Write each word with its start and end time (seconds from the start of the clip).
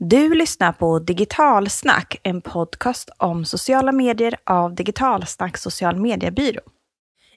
Du 0.00 0.34
lyssnar 0.34 0.72
på 0.72 0.98
Digitalsnack, 0.98 2.20
en 2.22 2.40
podcast 2.40 3.10
om 3.16 3.44
sociala 3.44 3.92
medier 3.92 4.36
av 4.44 4.74
Digitalsnack 4.74 5.56
social 5.56 5.96
mediebyrå. 5.96 6.60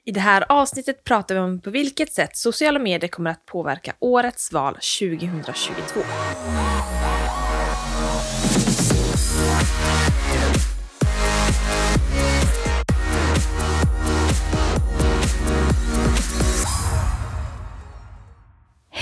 I 0.04 0.10
det 0.10 0.20
här 0.20 0.44
avsnittet 0.48 1.04
pratar 1.04 1.34
vi 1.34 1.40
om 1.40 1.60
på 1.60 1.70
vilket 1.70 2.12
sätt 2.12 2.36
sociala 2.36 2.78
medier 2.78 3.08
kommer 3.08 3.30
att 3.30 3.46
påverka 3.46 3.94
årets 3.98 4.52
val 4.52 4.74
2022. 4.74 6.00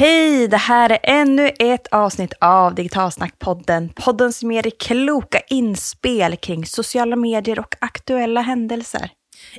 Hej! 0.01 0.49
Det 0.49 0.57
här 0.57 0.91
är 0.91 0.99
ännu 1.03 1.51
ett 1.59 1.87
avsnitt 1.87 2.33
av 2.41 2.75
Digitalsnackpodden. 2.75 3.89
Podden 3.89 4.33
som 4.33 4.53
ger 4.53 4.63
dig 4.63 4.73
kloka 4.73 5.41
inspel 5.49 6.37
kring 6.37 6.67
sociala 6.67 7.17
medier 7.17 7.59
och 7.59 7.75
aktuella 7.81 8.41
händelser. 8.41 9.11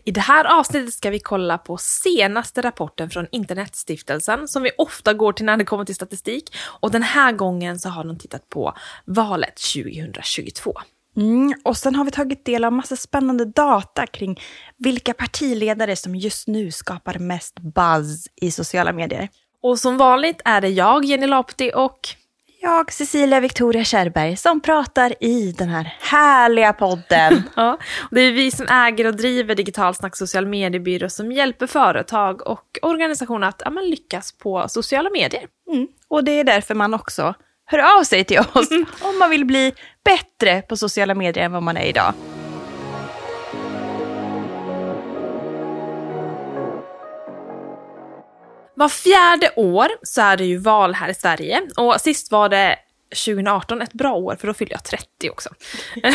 I 0.06 0.12
det 0.12 0.22
här 0.22 0.60
avsnittet 0.60 0.94
ska 0.94 1.10
vi 1.10 1.20
kolla 1.20 1.58
på 1.58 1.78
senaste 1.78 2.62
rapporten 2.62 3.10
från 3.10 3.28
Internetstiftelsen 3.32 4.48
som 4.48 4.64
vi 4.64 4.72
ofta 4.78 5.14
går 5.14 5.34
till 5.34 5.46
när 5.46 5.58
det 5.58 5.66
kommer 5.66 5.86
till 5.86 5.96
statistik. 5.96 6.56
Och 6.58 6.92
den 6.92 7.04
här 7.04 7.32
gången 7.32 7.80
så 7.80 7.90
har 7.90 8.04
de 8.04 8.18
tittat 8.18 8.50
på 8.50 8.74
valet 9.06 9.56
2022. 9.74 10.74
Mm, 11.18 11.54
och 11.64 11.78
sen 11.78 11.96
har 11.96 12.06
vi 12.06 12.12
tagit 12.12 12.46
del 12.46 12.64
av 12.64 12.74
massa 12.74 12.96
spännande 12.96 13.46
data 13.46 14.08
kring 14.08 14.40
vilka 14.78 15.14
partiledare 15.14 15.96
som 15.96 16.16
just 16.16 16.48
nu 16.48 16.72
skapar 16.72 17.20
mest 17.20 17.60
buzz 17.60 18.28
i 18.42 18.52
sociala 18.52 18.94
medier. 18.94 19.30
Och 19.64 19.80
som 19.80 19.98
vanligt 19.98 20.42
är 20.46 20.62
det 20.62 20.70
jag, 20.70 21.06
Jenny 21.06 21.28
Lapti 21.28 21.72
och 21.76 22.00
Jag, 22.62 22.94
Cecilia 22.94 23.40
Victoria 23.40 23.84
Kärrberg, 23.84 24.38
som 24.38 24.62
pratar 24.62 25.24
i 25.24 25.52
den 25.52 25.70
här 25.70 25.96
härliga 26.00 26.74
podden. 26.74 27.44
ja, 27.56 27.78
det 28.12 28.22
är 28.22 28.32
vi 28.32 28.52
som 28.52 28.68
äger 28.68 29.08
och 29.08 29.16
driver 29.16 29.56
Digitalsnack 29.56 30.16
social 30.16 30.46
mediebyrå 30.46 31.10
som 31.10 31.32
hjälper 31.32 31.68
företag 31.68 32.48
och 32.48 32.80
organisationer 32.82 33.48
att 33.48 33.62
ja, 33.66 33.72
lyckas 33.72 34.32
på 34.32 34.66
sociala 34.68 35.10
medier. 35.10 35.44
Mm, 35.72 35.88
och 36.08 36.24
det 36.24 36.32
är 36.32 36.44
därför 36.44 36.76
man 36.76 36.94
också 36.94 37.34
hör 37.66 38.00
av 38.00 38.04
sig 38.04 38.24
till 38.24 38.40
oss 38.40 38.70
om 39.02 39.20
man 39.20 39.30
vill 39.30 39.46
bli 39.46 39.74
bättre 40.06 40.62
på 40.62 40.78
sociala 40.78 41.16
medier 41.16 41.46
än 41.46 41.52
vad 41.52 41.64
man 41.64 41.78
är 41.78 41.86
idag. 41.86 42.14
Var 48.82 48.90
fjärde 48.90 49.52
år 49.56 49.88
så 50.04 50.22
är 50.22 50.38
det 50.38 50.46
ju 50.46 50.58
val 50.58 50.94
här 50.94 51.10
i 51.10 51.14
Sverige 51.14 51.62
och 51.78 52.02
sist 52.02 52.32
var 52.32 52.50
det 52.50 52.76
2018, 53.26 53.82
ett 53.82 53.94
bra 53.94 54.14
år 54.14 54.36
för 54.36 54.48
då 54.48 54.54
fyllde 54.54 54.74
jag 54.74 54.84
30 54.84 55.30
också. 55.30 55.50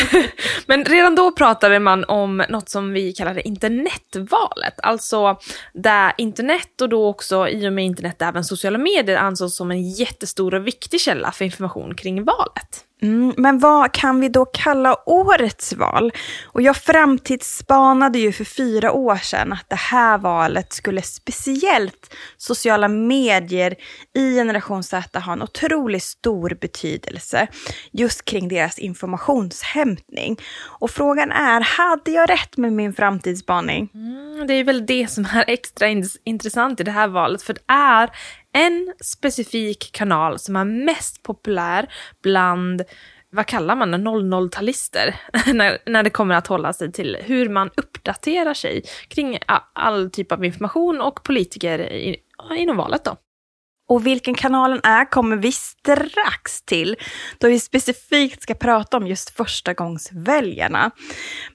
Men 0.65 0.85
redan 0.85 1.15
då 1.15 1.31
pratade 1.31 1.79
man 1.79 2.03
om 2.03 2.43
något 2.49 2.69
som 2.69 2.93
vi 2.93 3.13
kallade 3.13 3.47
internetvalet, 3.47 4.73
alltså 4.83 5.39
där 5.73 6.13
internet 6.17 6.81
och 6.81 6.89
då 6.89 7.07
också 7.07 7.47
i 7.47 7.67
och 7.67 7.73
med 7.73 7.85
internet 7.85 8.21
även 8.21 8.43
sociala 8.43 8.77
medier 8.77 9.17
ansågs 9.17 9.55
som 9.55 9.71
en 9.71 9.89
jättestor 9.89 10.53
och 10.53 10.67
viktig 10.67 11.01
källa 11.01 11.31
för 11.31 11.45
information 11.45 11.95
kring 11.95 12.23
valet. 12.23 12.86
Mm, 13.01 13.33
men 13.37 13.59
vad 13.59 13.91
kan 13.91 14.19
vi 14.19 14.29
då 14.29 14.45
kalla 14.45 14.95
årets 15.05 15.73
val? 15.73 16.11
Och 16.45 16.61
jag 16.61 16.77
framtidsspanade 16.77 18.19
ju 18.19 18.31
för 18.31 18.43
fyra 18.43 18.91
år 18.91 19.15
sedan 19.15 19.53
att 19.53 19.69
det 19.69 19.75
här 19.75 20.17
valet 20.17 20.73
skulle 20.73 21.01
speciellt 21.01 22.15
sociala 22.37 22.87
medier 22.87 23.75
i 24.15 24.35
generation 24.35 24.83
Z 24.83 25.19
ha 25.19 25.33
en 25.33 25.41
otroligt 25.41 26.03
stor 26.03 26.57
betydelse 26.61 27.47
just 27.91 28.25
kring 28.25 28.47
deras 28.47 28.79
informationshämtning. 28.79 30.37
Och 30.79 30.91
frågan 30.91 31.31
är, 31.31 31.61
hade 31.61 32.11
jag 32.11 32.29
rätt 32.29 32.57
med 32.57 32.73
min 32.73 32.93
framtidsspaning? 32.93 33.89
Mm, 33.93 34.47
det 34.47 34.53
är 34.53 34.63
väl 34.63 34.85
det 34.85 35.11
som 35.11 35.25
är 35.25 35.45
extra 35.47 35.87
intressant 36.23 36.79
i 36.79 36.83
det 36.83 36.91
här 36.91 37.07
valet, 37.07 37.41
för 37.41 37.53
det 37.53 37.73
är 37.73 38.09
en 38.57 38.93
specifik 39.03 39.91
kanal 39.91 40.39
som 40.39 40.55
är 40.55 40.65
mest 40.65 41.23
populär 41.23 41.93
bland 42.23 42.83
vad 43.29 43.45
kallar 43.45 43.75
man 43.75 43.91
det, 43.91 43.97
00-talister, 43.97 45.15
när, 45.53 45.77
när 45.85 46.03
det 46.03 46.09
kommer 46.09 46.35
att 46.35 46.47
hålla 46.47 46.73
sig 46.73 46.91
till 46.91 47.17
hur 47.21 47.49
man 47.49 47.69
uppdaterar 47.77 48.53
sig 48.53 48.83
kring 49.07 49.39
all 49.73 50.11
typ 50.11 50.31
av 50.31 50.45
information 50.45 51.01
och 51.01 51.23
politiker 51.23 51.79
i, 51.79 52.17
inom 52.57 52.77
valet 52.77 53.03
då. 53.03 53.17
Och 53.87 54.07
vilken 54.07 54.33
kanalen 54.33 54.79
är 54.83 55.11
kommer 55.11 55.35
vi 55.35 55.51
strax 55.51 56.61
till, 56.61 56.95
då 57.37 57.47
vi 57.47 57.59
specifikt 57.59 58.41
ska 58.41 58.53
prata 58.53 58.97
om 58.97 59.07
just 59.07 59.29
förstagångsväljarna. 59.29 60.91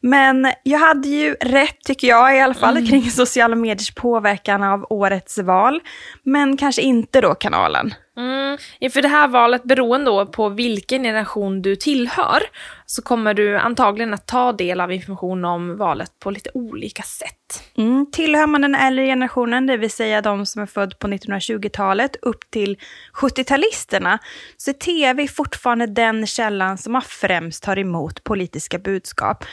Men 0.01 0.53
jag 0.63 0.79
hade 0.79 1.09
ju 1.09 1.35
rätt, 1.35 1.81
tycker 1.85 2.09
jag 2.09 2.37
i 2.37 2.41
alla 2.41 2.55
fall, 2.55 2.77
mm. 2.77 2.89
kring 2.89 3.11
sociala 3.11 3.57
mediers 3.57 3.95
påverkan 3.95 4.63
av 4.63 4.87
årets 4.91 5.39
val. 5.39 5.81
Men 6.23 6.57
kanske 6.57 6.83
inte 6.83 7.21
då 7.21 7.35
kanalen. 7.35 7.95
Mm. 8.17 8.59
Inför 8.79 9.03
det 9.03 9.09
här 9.09 9.29
valet, 9.29 9.65
beroende 9.65 10.11
då 10.11 10.27
på 10.27 10.49
vilken 10.49 11.03
generation 11.03 11.63
du 11.63 11.77
tillhör, 11.77 12.43
så 12.87 13.03
kommer 13.03 13.35
du 13.35 13.57
antagligen 13.57 14.15
att 14.15 14.27
ta 14.27 14.53
del 14.53 14.81
av 14.81 14.93
information 14.93 15.45
om 15.45 15.77
valet 15.77 16.19
på 16.19 16.31
lite 16.31 16.51
olika 16.55 17.03
sätt. 17.03 17.63
Mm. 17.79 18.07
Tillhör 18.13 18.47
man 18.47 18.63
den 18.63 18.75
äldre 18.75 19.07
generationen, 19.07 19.67
det 19.67 19.77
vill 19.77 19.91
säga 19.91 20.21
de 20.21 20.47
som 20.47 20.63
är 20.63 20.67
född 20.67 20.99
på 20.99 21.07
1920-talet 21.07 22.17
upp 22.23 22.51
till 22.51 22.77
70-talisterna, 23.15 24.19
så 24.57 24.71
är 24.71 24.75
tv 24.75 25.29
fortfarande 25.29 25.87
den 25.87 26.27
källan 26.27 26.79
som 26.79 26.93
man 26.93 27.03
främst 27.03 27.63
tar 27.63 27.79
emot 27.79 28.25
politiska 28.25 28.79
budskap. 28.79 29.45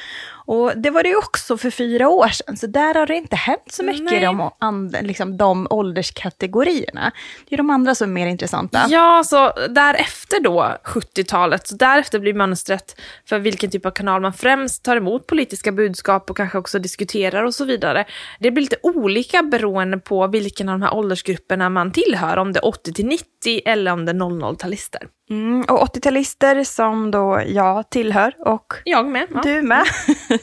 Och 0.50 0.78
det 0.78 0.90
var 0.90 1.04
det 1.04 1.10
ju 1.10 1.16
också 1.16 1.58
för 1.58 1.70
fyra 1.70 2.10
år 2.10 2.28
sedan, 2.28 2.58
så 2.58 2.68
där 2.68 2.94
har 2.94 3.06
det 3.06 3.16
inte 3.16 3.36
hänt 3.36 3.72
så 3.72 3.84
mycket 3.84 4.12
i 4.12 4.20
de, 4.20 4.92
liksom, 5.02 5.38
de 5.38 5.68
ålderskategorierna. 5.70 7.12
Det 7.50 7.56
är 7.56 7.58
de 7.58 7.70
andra 7.70 7.96
som 7.96 8.10
är 8.10 8.14
mer 8.14 8.28
intressanta. 8.28 8.86
Ja, 8.90 9.24
så 9.26 9.52
därefter 9.70 10.40
då, 10.40 10.76
70-talet, 10.84 11.68
så 11.68 11.76
därefter 11.76 12.20
blir 12.20 12.34
mönstret 12.34 13.02
för 13.26 13.40
vilken 13.40 13.70
typ 13.70 13.86
av 13.86 13.92
kanal 13.92 14.22
man 14.22 14.34
främst 14.34 14.84
tar 14.84 14.98
emot 14.98 15.28
politiska 15.28 15.72
budskap 15.72 16.30
och 16.30 16.38
kanske 16.38 16.58
också 16.58 16.80
diskuterar 16.80 17.44
och 17.44 17.56
så 17.56 17.66
vidare. 17.66 18.06
Det 18.40 18.52
blir 18.52 18.62
lite 18.62 18.78
olika 18.84 19.44
beroende 19.44 19.98
på 19.98 20.28
vilken 20.28 20.70
av 20.70 20.80
de 20.80 20.86
här 20.86 20.94
åldersgrupperna 20.94 21.70
man 21.70 21.92
tillhör, 21.92 22.38
om 22.38 22.54
det 22.54 22.60
är 22.60 22.66
80 22.66 22.94
till 22.94 23.06
90 23.06 23.62
eller 23.66 23.92
om 23.92 24.06
det 24.06 24.12
är 24.12 24.16
00-talister. 24.16 25.08
Mm, 25.30 25.62
och 25.62 25.96
80-talister 25.96 26.64
som 26.64 27.12
då 27.12 27.42
jag 27.48 27.90
tillhör 27.90 28.34
och 28.40 28.74
jag 28.84 29.06
med, 29.06 29.28
ja. 29.34 29.42
du 29.44 29.62
med. 29.62 29.86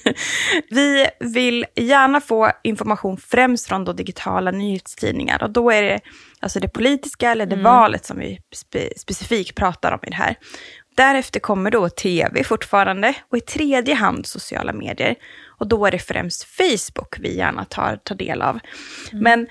vi 0.70 1.06
vill 1.20 1.66
gärna 1.74 2.20
få 2.20 2.50
information 2.62 3.16
främst 3.16 3.68
från 3.68 3.84
då 3.84 3.92
digitala 3.92 4.50
nyhetstidningar 4.50 5.42
och 5.42 5.50
då 5.50 5.70
är 5.70 5.82
det 5.82 6.00
alltså 6.40 6.60
det 6.60 6.68
politiska 6.68 7.30
eller 7.30 7.46
det 7.46 7.54
mm. 7.54 7.64
valet 7.64 8.04
som 8.04 8.18
vi 8.18 8.38
spe 8.54 8.88
specifikt 8.96 9.56
pratar 9.56 9.92
om 9.92 9.98
i 10.02 10.10
det 10.10 10.16
här. 10.16 10.36
Därefter 10.96 11.40
kommer 11.40 11.70
då 11.70 11.88
tv 11.88 12.44
fortfarande 12.44 13.14
och 13.30 13.38
i 13.38 13.40
tredje 13.40 13.94
hand 13.94 14.26
sociala 14.26 14.72
medier. 14.72 15.14
Och 15.58 15.68
då 15.68 15.86
är 15.86 15.90
det 15.90 15.98
främst 15.98 16.44
Facebook 16.44 17.16
vi 17.18 17.36
gärna 17.36 17.64
tar, 17.64 17.96
tar 17.96 18.14
del 18.14 18.42
av. 18.42 18.58
Mm. 19.12 19.22
Men 19.24 19.46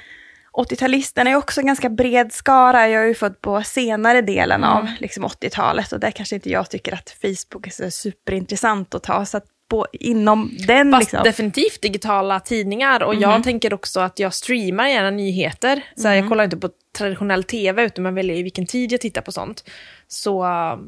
80-talisterna 0.55 1.29
är 1.29 1.35
också 1.35 1.61
en 1.61 1.67
ganska 1.67 1.89
bred 1.89 2.33
skara. 2.33 2.89
Jag 2.89 3.03
är 3.03 3.07
ju 3.07 3.15
född 3.15 3.41
på 3.41 3.63
senare 3.63 4.21
delen 4.21 4.63
mm. 4.63 4.77
av 4.77 4.87
liksom 4.99 5.25
80-talet 5.25 5.91
och 5.91 5.99
där 5.99 6.11
kanske 6.11 6.35
inte 6.35 6.49
jag 6.49 6.69
tycker 6.69 6.93
att 6.93 7.17
Facebook 7.21 7.67
är 7.67 7.71
så 7.71 7.91
superintressant 7.91 8.95
att 8.95 9.03
ta. 9.03 9.25
Så 9.25 9.37
att 9.37 9.45
på, 9.69 9.87
inom 9.91 10.57
den. 10.67 10.91
Fast 10.91 11.01
liksom. 11.01 11.23
definitivt 11.23 11.81
digitala 11.81 12.39
tidningar 12.39 13.03
och 13.03 13.13
mm. 13.13 13.29
jag 13.29 13.43
tänker 13.43 13.73
också 13.73 13.99
att 13.99 14.19
jag 14.19 14.33
streamar 14.33 14.87
gärna 14.87 15.09
nyheter. 15.09 15.81
Så 15.95 16.07
mm. 16.07 16.19
Jag 16.19 16.29
kollar 16.29 16.43
inte 16.43 16.57
på 16.57 16.69
traditionell 16.97 17.43
tv 17.43 17.85
utan 17.85 18.03
man 18.03 18.15
väljer 18.15 18.35
i 18.35 18.43
vilken 18.43 18.65
tid 18.65 18.91
jag 18.91 19.01
tittar 19.01 19.21
på 19.21 19.31
sånt. 19.31 19.63
Så, 20.07 20.43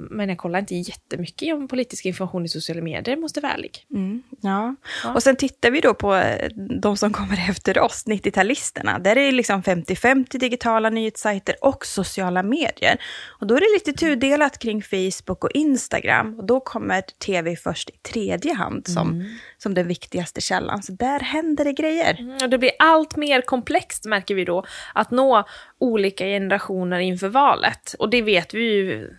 men 0.09 0.29
jag 0.29 0.37
kollar 0.37 0.59
inte 0.59 0.75
jättemycket 0.75 1.53
om 1.53 1.67
politisk 1.67 2.05
information 2.05 2.45
i 2.45 2.49
sociala 2.49 2.81
medier, 2.81 3.17
måste 3.17 3.41
vara 3.41 3.53
ärlig. 3.53 3.85
Mm, 3.93 4.23
ja. 4.41 4.75
ja. 5.03 5.13
och 5.13 5.23
sen 5.23 5.35
tittar 5.35 5.71
vi 5.71 5.81
då 5.81 5.93
på 5.93 6.15
eh, 6.15 6.49
de 6.81 6.97
som 6.97 7.13
kommer 7.13 7.45
efter 7.49 7.79
oss, 7.79 8.05
90-talisterna. 8.05 8.99
Där 8.99 9.15
är 9.15 9.25
det 9.25 9.31
liksom 9.31 9.61
50-50 9.61 10.37
digitala 10.39 10.89
nyhetssajter 10.89 11.55
och 11.61 11.85
sociala 11.85 12.43
medier. 12.43 13.01
Och 13.39 13.47
då 13.47 13.55
är 13.55 13.59
det 13.59 13.73
lite 13.73 13.99
tudelat 14.05 14.59
kring 14.59 14.83
Facebook 14.83 15.43
och 15.43 15.51
Instagram. 15.51 16.39
Och 16.39 16.45
då 16.45 16.59
kommer 16.59 17.01
tv 17.01 17.55
först 17.55 17.89
i 17.89 17.93
tredje 17.93 18.53
hand 18.53 18.87
som, 18.87 19.09
mm. 19.09 19.27
som 19.57 19.73
den 19.73 19.87
viktigaste 19.87 20.41
källan. 20.41 20.83
Så 20.83 20.91
där 20.91 21.19
händer 21.19 21.65
det 21.65 21.73
grejer. 21.73 22.17
Mm, 22.19 22.37
och 22.43 22.49
det 22.49 22.57
blir 22.57 22.71
allt 22.79 23.15
mer 23.15 23.41
komplext 23.41 24.05
märker 24.05 24.35
vi 24.35 24.45
då, 24.45 24.65
att 24.93 25.11
nå 25.11 25.43
olika 25.79 25.96
generationer 26.03 26.99
inför 26.99 27.29
valet. 27.29 27.95
Och 27.99 28.09
det 28.09 28.21
vet 28.21 28.53
vi 28.53 28.63
ju 28.63 29.13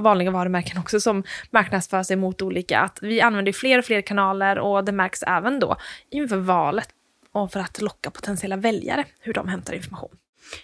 vanliga 0.00 0.30
varumärken 0.30 0.78
också 0.78 1.00
som 1.00 1.24
marknadsför 1.50 2.02
sig 2.02 2.16
mot 2.16 2.42
olika, 2.42 2.80
att 2.80 2.98
vi 3.02 3.20
använder 3.20 3.52
fler 3.52 3.78
och 3.78 3.84
fler 3.84 4.00
kanaler 4.00 4.58
och 4.58 4.84
det 4.84 4.92
märks 4.92 5.22
även 5.22 5.60
då 5.60 5.76
inför 6.10 6.36
valet 6.36 6.88
och 7.32 7.52
för 7.52 7.60
att 7.60 7.80
locka 7.80 8.10
potentiella 8.10 8.56
väljare 8.56 9.04
hur 9.20 9.32
de 9.32 9.48
hämtar 9.48 9.72
information. 9.72 10.16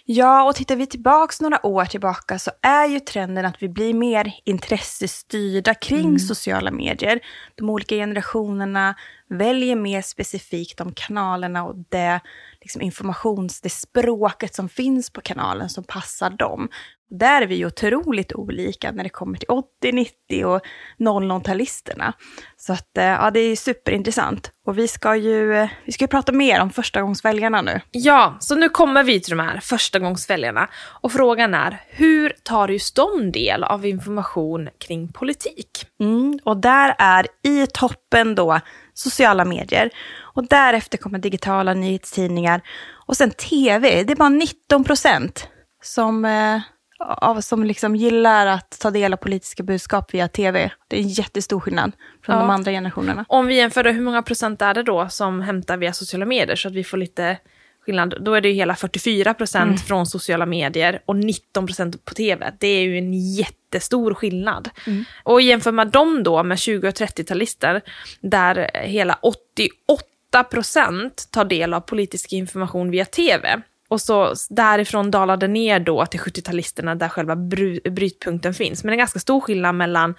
Ja, 0.05 0.43
och 0.43 0.55
tittar 0.55 0.75
vi 0.75 0.87
tillbaks 0.87 1.41
några 1.41 1.65
år 1.65 1.85
tillbaka 1.85 2.39
så 2.39 2.51
är 2.61 2.87
ju 2.87 2.99
trenden 2.99 3.45
att 3.45 3.63
vi 3.63 3.69
blir 3.69 3.93
mer 3.93 4.33
intressestyrda 4.43 5.73
kring 5.73 6.05
mm. 6.05 6.19
sociala 6.19 6.71
medier. 6.71 7.19
De 7.55 7.69
olika 7.69 7.95
generationerna 7.95 8.95
väljer 9.29 9.75
mer 9.75 10.01
specifikt 10.01 10.77
de 10.77 10.93
kanalerna 10.93 11.63
och 11.63 11.75
det 11.89 12.19
liksom 12.63 12.81
informations, 12.81 13.61
det 13.61 13.69
språket 13.69 14.55
som 14.55 14.69
finns 14.69 15.09
på 15.09 15.21
kanalen 15.21 15.69
som 15.69 15.83
passar 15.83 16.29
dem. 16.29 16.69
Där 17.09 17.41
är 17.41 17.47
vi 17.47 17.55
ju 17.55 17.65
otroligt 17.65 18.33
olika 18.33 18.91
när 18.91 19.03
det 19.03 19.09
kommer 19.09 19.37
till 19.37 19.49
80, 19.49 19.91
90 19.91 20.45
och 20.45 20.61
00-talisterna. 20.99 22.13
Så 22.57 22.73
att, 22.73 22.97
eh, 22.97 23.03
ja, 23.03 23.31
det 23.31 23.39
är 23.39 23.55
superintressant. 23.55 24.51
Och 24.65 24.77
vi 24.77 24.87
ska 24.87 25.15
ju, 25.15 25.53
eh, 25.53 25.69
vi 25.85 25.91
ska 25.91 26.03
ju 26.03 26.07
prata 26.07 26.31
mer 26.31 26.61
om 26.61 26.69
förstagångsväljarna 26.69 27.61
nu. 27.61 27.81
Ja, 27.91 28.37
så 28.39 28.55
nu 28.55 28.69
kommer 28.69 29.03
vi 29.03 29.19
till 29.19 29.37
de 29.37 29.43
här 29.43 29.59
förstagångsväljarna. 29.59 30.69
Och 31.01 31.11
frågan 31.11 31.53
är, 31.53 31.81
hur 31.87 32.33
tar 32.43 32.67
just 32.67 32.95
de 32.95 33.31
del 33.31 33.63
av 33.63 33.85
information 33.85 34.69
kring 34.77 35.13
politik? 35.13 35.87
Mm, 35.99 36.39
och 36.43 36.57
där 36.57 36.95
är 36.97 37.27
i 37.43 37.67
toppen 37.67 38.35
då 38.35 38.59
sociala 38.93 39.45
medier. 39.45 39.89
Och 40.15 40.47
därefter 40.47 40.97
kommer 40.97 41.19
digitala 41.19 41.73
nyhetstidningar. 41.73 42.61
Och 43.05 43.17
sen 43.17 43.31
tv, 43.31 44.03
det 44.03 44.13
är 44.13 44.15
bara 44.15 44.29
19 44.29 44.83
procent 44.83 45.47
som 45.83 46.25
eh, 46.25 46.61
av, 46.99 47.41
som 47.41 47.63
liksom 47.63 47.95
gillar 47.95 48.47
att 48.47 48.79
ta 48.79 48.91
del 48.91 49.13
av 49.13 49.17
politiska 49.17 49.63
budskap 49.63 50.13
via 50.13 50.27
tv. 50.27 50.71
Det 50.87 50.97
är 50.97 51.01
en 51.01 51.09
jättestor 51.09 51.59
skillnad 51.59 51.91
från 52.25 52.35
ja. 52.35 52.41
de 52.41 52.49
andra 52.49 52.71
generationerna. 52.71 53.25
Om 53.27 53.47
vi 53.47 53.55
jämför, 53.55 53.93
hur 53.93 54.01
många 54.01 54.21
procent 54.21 54.61
är 54.61 54.73
det 54.73 54.83
då 54.83 55.09
som 55.09 55.41
hämtar 55.41 55.77
via 55.77 55.93
sociala 55.93 56.25
medier 56.25 56.55
så 56.55 56.67
att 56.67 56.73
vi 56.73 56.83
får 56.83 56.97
lite 56.97 57.37
skillnad? 57.85 58.15
Då 58.21 58.33
är 58.33 58.41
det 58.41 58.49
ju 58.49 58.53
hela 58.53 58.75
44 58.75 59.33
procent 59.33 59.67
mm. 59.67 59.77
från 59.77 60.05
sociala 60.05 60.45
medier 60.45 61.01
och 61.05 61.15
19 61.15 61.65
procent 61.65 62.05
på 62.05 62.13
tv. 62.13 62.53
Det 62.59 62.67
är 62.67 62.81
ju 62.81 62.97
en 62.97 63.13
jättestor 63.13 64.13
skillnad. 64.13 64.69
Mm. 64.87 65.05
Och 65.23 65.41
jämför 65.41 65.71
man 65.71 65.89
dem 65.89 66.23
då 66.23 66.43
med 66.43 66.59
20 66.59 66.87
och 66.87 66.93
30-talister 66.93 67.81
där 68.21 68.71
hela 68.73 69.19
88 69.21 70.43
procent 70.43 71.27
tar 71.31 71.45
del 71.45 71.73
av 71.73 71.79
politisk 71.81 72.33
information 72.33 72.91
via 72.91 73.05
tv 73.05 73.61
och 73.87 74.01
så 74.01 74.33
därifrån 74.49 75.11
dalade 75.11 75.47
ner 75.47 75.79
då 75.79 76.05
till 76.05 76.19
70-talisterna 76.19 76.95
där 76.95 77.09
själva 77.09 77.35
brytpunkten 77.35 78.53
finns. 78.53 78.83
Men 78.83 78.91
det 78.91 78.95
är 78.95 78.97
ganska 78.97 79.19
stor 79.19 79.41
skillnad 79.41 79.75
mellan 79.75 80.15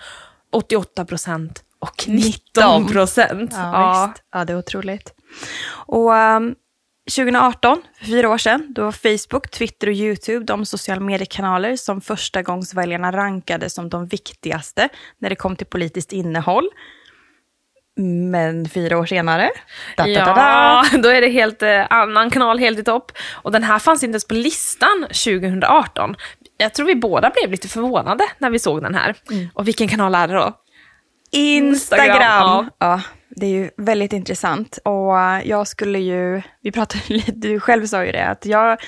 88 0.52 1.04
procent 1.04 1.64
och 1.78 2.04
19 2.08 2.86
procent. 2.86 3.50
Ja, 3.54 3.72
ja. 3.72 4.14
ja, 4.32 4.44
det 4.44 4.52
är 4.52 4.58
otroligt. 4.58 5.14
Och 5.86 6.12
um, 6.12 6.54
2018, 7.10 7.82
för 7.98 8.06
fyra 8.06 8.28
år 8.28 8.38
sedan, 8.38 8.66
då 8.74 8.84
var 8.84 8.92
Facebook, 8.92 9.50
Twitter 9.50 9.86
och 9.86 9.92
YouTube 9.92 10.44
de 10.44 10.66
sociala 10.66 11.00
mediekanaler 11.00 11.76
som 11.76 12.00
första 12.00 12.42
gångsväljarna 12.42 13.12
rankade 13.12 13.70
som 13.70 13.88
de 13.88 14.06
viktigaste 14.06 14.88
när 15.18 15.30
det 15.30 15.36
kom 15.36 15.56
till 15.56 15.66
politiskt 15.66 16.12
innehåll. 16.12 16.68
Men 18.30 18.68
fyra 18.68 18.98
år 18.98 19.06
senare, 19.06 19.50
da, 19.96 20.06
ja, 20.08 20.24
da, 20.24 20.34
da, 20.34 20.98
då 21.02 21.08
är 21.08 21.20
det 21.20 21.28
helt 21.28 21.62
eh, 21.62 21.86
annan 21.90 22.30
kanal 22.30 22.58
helt 22.58 22.78
i 22.78 22.84
topp. 22.84 23.12
Och 23.32 23.52
den 23.52 23.62
här 23.62 23.78
fanns 23.78 24.02
inte 24.02 24.12
ens 24.12 24.28
på 24.28 24.34
listan 24.34 25.06
2018. 25.08 26.16
Jag 26.56 26.74
tror 26.74 26.86
vi 26.86 26.94
båda 26.94 27.30
blev 27.30 27.50
lite 27.50 27.68
förvånade 27.68 28.24
när 28.38 28.50
vi 28.50 28.58
såg 28.58 28.82
den 28.82 28.94
här. 28.94 29.14
Mm. 29.30 29.48
Och 29.54 29.68
vilken 29.68 29.88
kanal 29.88 30.14
är 30.14 30.28
det 30.28 30.34
då? 30.34 30.52
Instagram. 31.30 32.06
Instagram. 32.06 32.20
Ja. 32.20 32.66
ja. 32.78 33.00
Det 33.36 33.46
är 33.46 33.50
ju 33.50 33.70
väldigt 33.76 34.12
intressant. 34.12 34.78
Och 34.84 35.14
jag 35.44 35.66
skulle 35.66 35.98
ju, 35.98 36.42
vi 36.60 36.72
pratade 36.72 37.02
lite, 37.08 37.32
du 37.32 37.60
själv 37.60 37.86
sa 37.86 38.04
ju 38.04 38.12
det, 38.12 38.26
att 38.26 38.46
jag 38.46 38.78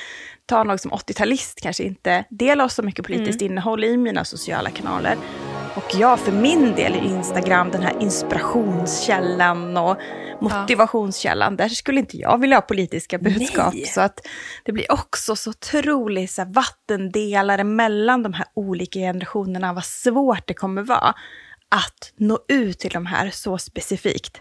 tar 0.46 0.64
nog 0.64 0.80
som 0.80 0.90
80-talist 0.90 1.60
kanske 1.62 1.82
inte 1.82 2.24
del 2.30 2.60
av 2.60 2.68
så 2.68 2.82
mycket 2.82 3.06
politiskt 3.06 3.40
mm. 3.40 3.52
innehåll 3.52 3.84
i 3.84 3.96
mina 3.96 4.24
sociala 4.24 4.70
kanaler. 4.70 5.16
Och 5.76 5.94
jag 5.94 6.20
för 6.20 6.32
min 6.32 6.74
del 6.74 6.92
är 6.92 7.04
Instagram 7.04 7.70
den 7.70 7.82
här 7.82 8.02
inspirationskällan 8.02 9.76
och 9.76 9.96
motivationskällan. 10.40 11.56
Där 11.56 11.68
skulle 11.68 12.00
inte 12.00 12.16
jag 12.16 12.40
vilja 12.40 12.56
ha 12.56 12.60
politiska 12.60 13.18
budskap. 13.18 13.74
Nej. 13.74 13.84
Så 13.84 14.00
att 14.00 14.26
det 14.64 14.72
blir 14.72 14.92
också 14.92 15.36
så 15.36 15.50
otroligt 15.50 16.30
så 16.30 16.44
vattendelare 16.44 17.64
mellan 17.64 18.22
de 18.22 18.32
här 18.32 18.46
olika 18.54 18.98
generationerna. 18.98 19.72
Vad 19.72 19.84
svårt 19.84 20.46
det 20.46 20.54
kommer 20.54 20.82
vara 20.82 21.14
att 21.68 22.12
nå 22.16 22.38
ut 22.48 22.78
till 22.78 22.90
de 22.90 23.06
här 23.06 23.30
så 23.30 23.58
specifikt. 23.58 24.40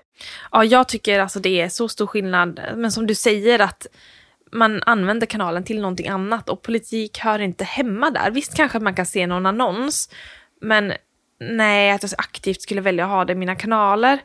Ja, 0.51 0.63
jag 0.63 0.87
tycker 0.87 1.19
alltså 1.19 1.39
det 1.39 1.61
är 1.61 1.69
så 1.69 1.87
stor 1.87 2.07
skillnad. 2.07 2.59
Men 2.75 2.91
som 2.91 3.07
du 3.07 3.15
säger 3.15 3.59
att 3.59 3.87
man 4.51 4.83
använder 4.85 5.27
kanalen 5.27 5.63
till 5.63 5.81
någonting 5.81 6.07
annat 6.07 6.49
och 6.49 6.61
politik 6.61 7.19
hör 7.19 7.39
inte 7.39 7.63
hemma 7.63 8.11
där. 8.11 8.31
Visst 8.31 8.55
kanske 8.55 8.79
man 8.79 8.95
kan 8.95 9.05
se 9.05 9.27
någon 9.27 9.45
annons, 9.45 10.09
men 10.61 10.93
nej, 11.39 11.91
att 11.91 12.03
jag 12.03 12.11
aktivt 12.17 12.61
skulle 12.61 12.81
välja 12.81 13.05
att 13.05 13.11
ha 13.11 13.25
det 13.25 13.33
i 13.33 13.35
mina 13.35 13.55
kanaler. 13.55 14.19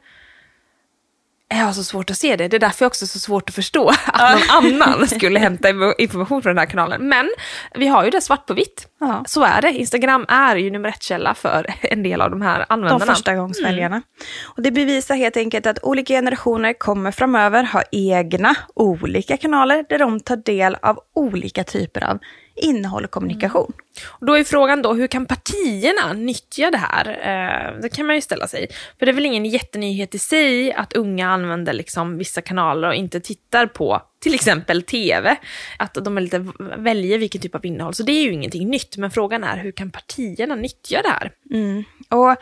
Jag 1.53 1.65
har 1.65 1.73
så 1.73 1.85
svårt 1.85 2.11
att 2.11 2.17
se 2.17 2.37
det. 2.37 2.49
Det 2.49 2.57
är 2.57 2.61
därför 2.61 2.85
jag 2.85 2.91
också 2.91 3.07
så 3.07 3.19
svårt 3.19 3.49
att 3.49 3.55
förstå 3.55 3.89
att 4.07 4.63
någon 4.63 4.83
annan 4.83 5.09
skulle 5.09 5.39
hämta 5.39 5.69
information 5.99 6.43
från 6.43 6.51
den 6.51 6.59
här 6.59 6.67
kanalen. 6.67 7.09
Men 7.09 7.31
vi 7.75 7.87
har 7.87 8.05
ju 8.05 8.11
det 8.11 8.21
svart 8.21 8.47
på 8.47 8.55
vitt. 8.55 8.89
Ja. 9.01 9.25
Så 9.27 9.45
är 9.45 9.63
det. 9.63 9.73
Instagram 9.73 10.27
är 10.29 10.57
ju 10.57 10.71
nummer 10.71 10.89
ett-källa 10.89 11.35
för 11.35 11.67
en 11.81 12.03
del 12.03 12.21
av 12.21 12.31
de 12.31 12.43
här 12.43 12.67
användarna. 12.69 13.05
De 13.05 13.15
första 13.15 13.35
gångsväljarna. 13.35 13.97
Mm. 13.97 14.03
Och 14.45 14.63
det 14.63 14.71
bevisar 14.71 15.15
helt 15.15 15.37
enkelt 15.37 15.67
att 15.67 15.79
olika 15.83 16.15
generationer 16.15 16.73
kommer 16.73 17.11
framöver 17.11 17.63
ha 17.63 17.83
egna 17.93 18.55
olika 18.75 19.37
kanaler 19.37 19.85
där 19.89 19.99
de 19.99 20.21
tar 20.21 20.37
del 20.37 20.77
av 20.83 20.99
olika 21.15 21.65
typer 21.65 22.05
av 22.05 22.19
innehåll 22.61 23.05
och 23.05 23.11
kommunikation. 23.11 23.73
Mm. 23.73 24.11
Och 24.11 24.27
då 24.27 24.35
är 24.35 24.45
frågan 24.45 24.83
då, 24.83 24.95
hur 24.95 25.07
kan 25.07 25.27
partierna 25.27 26.13
nyttja 26.13 26.71
det 26.71 26.79
här? 26.79 27.09
Eh, 27.09 27.81
det 27.81 27.89
kan 27.89 28.07
man 28.07 28.15
ju 28.15 28.21
ställa 28.21 28.49
sig. 28.49 28.67
För 28.99 29.07
det 29.07 29.13
är 29.13 29.15
väl 29.15 29.27
ingen 29.27 29.47
jättenyhet 29.47 30.15
i 30.15 30.19
sig 30.19 30.73
att 30.73 30.93
unga 30.93 31.31
använder 31.31 31.73
liksom 31.73 32.19
vissa 32.19 32.41
kanaler 32.41 32.89
och 32.89 32.95
inte 32.95 33.21
tittar 33.21 33.67
på 33.67 34.03
till 34.19 34.35
exempel 34.35 34.83
tv. 34.83 35.37
Att 35.79 35.95
de 35.95 36.19
lite 36.19 36.47
väljer 36.59 37.19
vilken 37.19 37.41
typ 37.41 37.55
av 37.55 37.67
innehåll. 37.67 37.95
Så 37.95 38.03
det 38.03 38.13
är 38.13 38.23
ju 38.23 38.33
ingenting 38.33 38.69
nytt. 38.69 38.97
Men 38.97 39.11
frågan 39.11 39.45
är, 39.45 39.57
hur 39.57 39.73
kan 39.73 39.91
partierna 39.91 40.55
nyttja 40.55 41.03
det 41.03 41.09
här? 41.09 41.33
Mm. 41.51 41.85
Och 42.09 42.37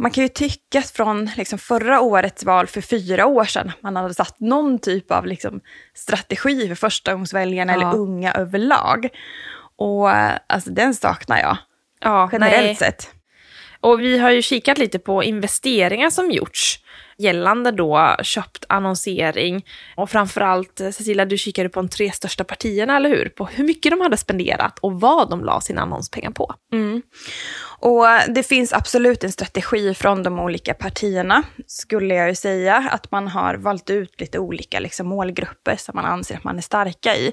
man 0.00 0.10
kan 0.10 0.22
ju 0.22 0.28
tycka 0.28 0.82
från 0.82 1.30
liksom 1.36 1.58
förra 1.58 2.00
årets 2.00 2.44
val 2.44 2.66
för 2.66 2.80
fyra 2.80 3.26
år 3.26 3.44
sedan, 3.44 3.72
man 3.80 3.96
hade 3.96 4.14
satt 4.14 4.40
någon 4.40 4.78
typ 4.78 5.10
av 5.10 5.26
liksom 5.26 5.60
strategi 5.94 6.68
för 6.68 6.74
förstagångsväljarna 6.74 7.72
ja. 7.72 7.80
eller 7.80 7.98
unga 7.98 8.32
överlag. 8.32 9.08
Och 9.76 10.10
alltså 10.46 10.70
den 10.70 10.94
saknar 10.94 11.38
jag, 11.38 11.56
ja, 12.00 12.28
generellt 12.32 12.64
nej. 12.64 12.74
sett. 12.74 13.19
Och 13.80 14.00
vi 14.00 14.18
har 14.18 14.30
ju 14.30 14.42
kikat 14.42 14.78
lite 14.78 14.98
på 14.98 15.24
investeringar 15.24 16.10
som 16.10 16.30
gjorts 16.30 16.80
gällande 17.20 17.70
då 17.70 18.16
köpt 18.22 18.64
annonsering. 18.68 19.66
Och 19.96 20.10
framförallt, 20.10 20.78
Cecilia, 20.78 21.24
du 21.24 21.38
kikade 21.38 21.68
på 21.68 21.80
de 21.80 21.88
tre 21.88 22.12
största 22.12 22.44
partierna, 22.44 22.96
eller 22.96 23.08
hur? 23.08 23.28
På 23.28 23.46
hur 23.46 23.64
mycket 23.64 23.92
de 23.92 24.00
hade 24.00 24.16
spenderat 24.16 24.78
och 24.78 25.00
vad 25.00 25.30
de 25.30 25.44
la 25.44 25.60
sina 25.60 25.82
annonspengar 25.82 26.30
på. 26.30 26.54
Mm. 26.72 27.02
Och 27.78 28.04
det 28.28 28.42
finns 28.42 28.72
absolut 28.72 29.24
en 29.24 29.32
strategi 29.32 29.94
från 29.94 30.22
de 30.22 30.38
olika 30.38 30.74
partierna, 30.74 31.42
skulle 31.66 32.14
jag 32.14 32.28
ju 32.28 32.34
säga. 32.34 32.88
Att 32.90 33.10
man 33.10 33.28
har 33.28 33.54
valt 33.54 33.90
ut 33.90 34.20
lite 34.20 34.38
olika 34.38 34.80
liksom, 34.80 35.08
målgrupper 35.08 35.76
som 35.76 35.92
man 35.94 36.04
anser 36.04 36.36
att 36.36 36.44
man 36.44 36.58
är 36.58 36.62
starka 36.62 37.16
i. 37.16 37.32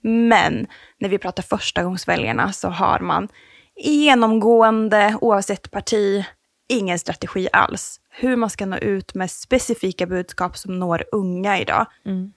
Men 0.00 0.66
när 1.00 1.08
vi 1.08 1.18
pratar 1.18 1.42
förstagångsväljarna 1.42 2.52
så 2.52 2.68
har 2.68 2.98
man 2.98 3.28
genomgående, 3.76 5.18
oavsett 5.20 5.70
parti, 5.70 6.24
ingen 6.68 6.98
strategi 6.98 7.48
alls. 7.52 8.00
Hur 8.10 8.36
man 8.36 8.50
ska 8.50 8.66
nå 8.66 8.76
ut 8.76 9.14
med 9.14 9.30
specifika 9.30 10.06
budskap 10.06 10.56
som 10.56 10.78
når 10.78 11.04
unga 11.12 11.58
idag. 11.58 11.86
Mm. 12.06 12.32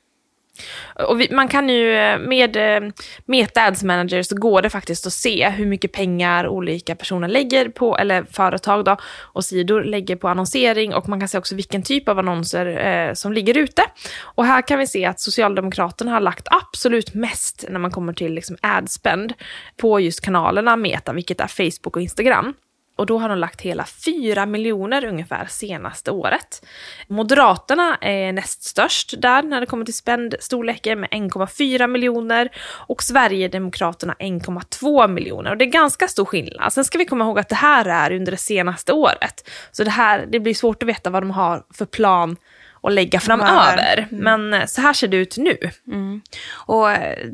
Och 1.08 1.22
vi, 1.22 1.28
man 1.32 1.48
kan 1.48 1.70
ju 1.70 1.94
eh, 1.96 2.20
med 2.20 2.56
eh, 2.56 2.90
Meta 3.26 3.66
Ads 3.66 3.84
Manager 3.84 4.24
så 4.24 4.36
går 4.36 4.62
det 4.62 4.70
faktiskt 4.70 5.08
att 5.08 5.14
se 5.14 5.50
hur 5.50 5.66
mycket 5.66 5.92
pengar 5.92 6.48
olika 6.48 6.96
personer 6.96 7.28
lägger 7.28 7.70
på, 7.70 7.98
eller 7.98 8.24
företag 8.32 8.86
då, 8.86 8.98
och 9.34 9.46
sidor 9.46 9.84
lägger 9.84 10.16
på 10.16 10.28
annonsering 10.28 10.94
och 10.94 11.10
man 11.10 11.20
kan 11.20 11.30
se 11.30 11.38
också 11.38 11.56
vilken 11.56 11.84
typ 11.84 12.10
av 12.10 12.20
annonser 12.20 12.66
eh, 12.88 13.14
som 13.14 13.34
ligger 13.34 13.58
ute. 13.58 13.82
Och 14.22 14.46
här 14.46 14.62
kan 14.62 14.80
vi 14.80 14.88
se 14.88 15.06
att 15.06 15.20
Socialdemokraterna 15.20 16.12
har 16.12 16.20
lagt 16.20 16.48
absolut 16.52 17.14
mest 17.14 17.66
när 17.70 17.80
man 17.80 17.92
kommer 17.92 18.14
till 18.14 18.34
liksom 18.34 18.58
ad-spend 18.62 19.34
på 19.78 20.00
just 20.00 20.22
kanalerna 20.22 20.76
Meta, 20.76 21.14
vilket 21.14 21.42
är 21.42 21.48
Facebook 21.48 21.96
och 21.96 22.02
Instagram. 22.02 22.54
Och 22.98 23.06
då 23.06 23.18
har 23.18 23.30
de 23.30 23.38
lagt 23.38 23.62
hela 23.62 23.86
4 23.86 24.46
miljoner 24.46 25.06
ungefär 25.06 25.46
senaste 25.46 26.12
året. 26.12 26.66
Moderaterna 27.08 27.98
är 28.02 28.34
näst 28.34 28.64
störst 28.64 29.14
där 29.22 29.44
när 29.44 29.60
det 29.60 29.66
kommer 29.66 29.86
till 29.86 29.94
spendstorleken 29.94 31.00
med 31.00 31.10
1,4 31.10 31.88
miljoner 31.88 32.50
och 32.88 33.04
Sverigedemokraterna 33.04 34.16
1,2 34.20 35.08
miljoner. 35.08 35.52
Och 35.52 35.58
det 35.58 35.66
är 35.66 35.70
ganska 35.70 36.08
stor 36.08 36.26
skillnad. 36.26 36.74
Sen 36.74 36.86
ska 36.86 36.98
vi 36.98 37.06
komma 37.06 37.26
ihåg 37.26 37.40
att 37.40 37.50
det 37.50 37.56
här 37.56 37.86
är 37.86 38.16
under 38.16 38.32
det 38.32 38.38
senaste 38.38 38.94
året. 38.94 39.50
Så 39.72 39.84
det 39.84 39.90
här, 39.90 40.26
det 40.32 40.40
blir 40.40 40.54
svårt 40.54 40.84
att 40.84 40.90
veta 40.90 41.10
vad 41.10 41.24
de 41.24 41.32
har 41.32 41.64
för 41.74 41.86
plan 41.86 42.38
att 42.84 42.94
lägga 42.94 43.20
framöver. 43.20 44.08
Mm. 44.12 44.24
Men 44.24 44.62
eh, 44.62 44.66
så 44.66 44.82
här 44.82 44.94
ser 44.94 45.08
det 45.08 45.18
ut 45.18 45.38
nu. 45.38 45.58
Mm. 45.88 46.22
Och 46.50 46.92
eh, 46.92 47.28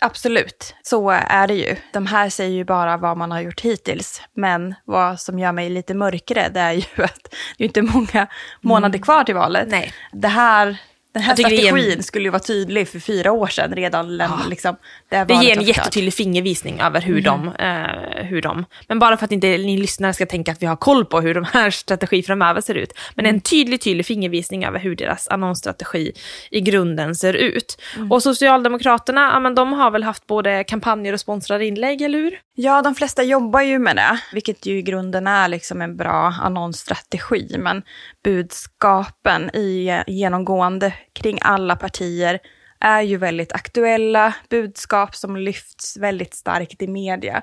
absolut, 0.00 0.74
så 0.82 1.10
är 1.10 1.48
det 1.48 1.54
ju. 1.54 1.76
De 1.92 2.06
här 2.06 2.30
säger 2.30 2.50
ju 2.50 2.64
bara 2.64 2.96
vad 2.96 3.16
man 3.16 3.30
har 3.30 3.40
gjort 3.40 3.60
hittills. 3.60 4.22
Men 4.34 4.74
vad 4.84 5.20
som 5.20 5.38
gör 5.38 5.52
mig 5.52 5.70
lite 5.70 5.94
mörkare, 5.94 6.48
det 6.48 6.60
är 6.60 6.72
ju 6.72 6.82
att 7.04 7.34
det 7.58 7.64
är 7.64 7.66
inte 7.66 7.82
många 7.82 8.26
månader 8.60 8.98
kvar 8.98 9.24
till 9.24 9.34
valet. 9.34 9.68
Nej. 9.68 9.92
Det 10.12 10.28
här, 10.28 10.76
den 11.14 11.22
här 11.22 11.34
strategin 11.36 12.02
skulle 12.02 12.24
ju 12.24 12.30
vara 12.30 12.42
tydlig 12.42 12.88
för 12.88 12.98
fyra 12.98 13.32
år 13.32 13.46
sedan 13.46 13.72
redan. 13.72 14.16
Ja. 14.20 14.38
Liksom, 14.50 14.76
det 15.08 15.24
Det 15.24 15.34
ger 15.34 15.56
en 15.58 15.64
jättetydlig 15.64 16.14
fingervisning 16.14 16.80
över 16.80 17.00
hur, 17.00 17.14
Mhm. 17.14 17.22
de, 17.24 17.48
eh, 17.48 18.24
hur 18.24 18.42
de... 18.42 18.64
Men 18.88 18.98
bara 18.98 19.16
för 19.16 19.24
att 19.24 19.32
inte 19.32 19.46
ni 19.46 19.76
lyssnare 19.76 20.12
ska 20.12 20.26
tänka 20.26 20.52
att 20.52 20.62
vi 20.62 20.66
har 20.66 20.76
koll 20.76 21.04
på 21.04 21.20
hur 21.20 21.34
de 21.34 21.44
här 21.44 21.70
strategi 21.82 22.22
framöver 22.22 22.60
ser 22.60 22.74
ut. 22.74 22.92
Men 23.14 23.24
Mm. 23.26 23.34
en 23.36 23.40
tydlig, 23.40 23.80
tydlig 23.80 24.06
fingervisning 24.06 24.64
över 24.64 24.78
hur 24.78 24.96
deras 24.96 25.28
annonsstrategi 25.28 26.12
i 26.50 26.60
grunden 26.60 27.14
ser 27.14 27.34
ut. 27.34 27.80
Mm. 27.96 28.12
Och 28.12 28.22
Socialdemokraterna, 28.22 29.30
ja, 29.32 29.40
men 29.40 29.54
de 29.54 29.72
har 29.72 29.90
väl 29.90 30.02
haft 30.02 30.26
både 30.26 30.64
kampanjer 30.64 31.12
och 31.12 31.20
sponsrade 31.20 31.66
inlägg, 31.66 32.02
eller 32.02 32.18
hur? 32.18 32.38
Ja, 32.54 32.82
de 32.82 32.94
flesta 32.94 33.22
jobbar 33.22 33.60
ju 33.60 33.78
med 33.78 33.96
det, 33.96 34.18
vilket 34.32 34.66
ju 34.66 34.78
i 34.78 34.82
grunden 34.82 35.26
är 35.26 35.48
liksom 35.48 35.82
en 35.82 35.96
bra 35.96 36.34
annonsstrategi. 36.42 37.56
Men 37.58 37.82
budskapen 38.24 39.50
i 39.56 40.02
genomgående 40.06 40.92
kring 41.12 41.38
alla 41.42 41.76
partier 41.76 42.40
är 42.80 43.02
ju 43.02 43.16
väldigt 43.16 43.52
aktuella 43.52 44.34
budskap 44.48 45.16
som 45.16 45.36
lyfts 45.36 45.96
väldigt 45.96 46.34
starkt 46.34 46.82
i 46.82 46.88
media. 46.88 47.42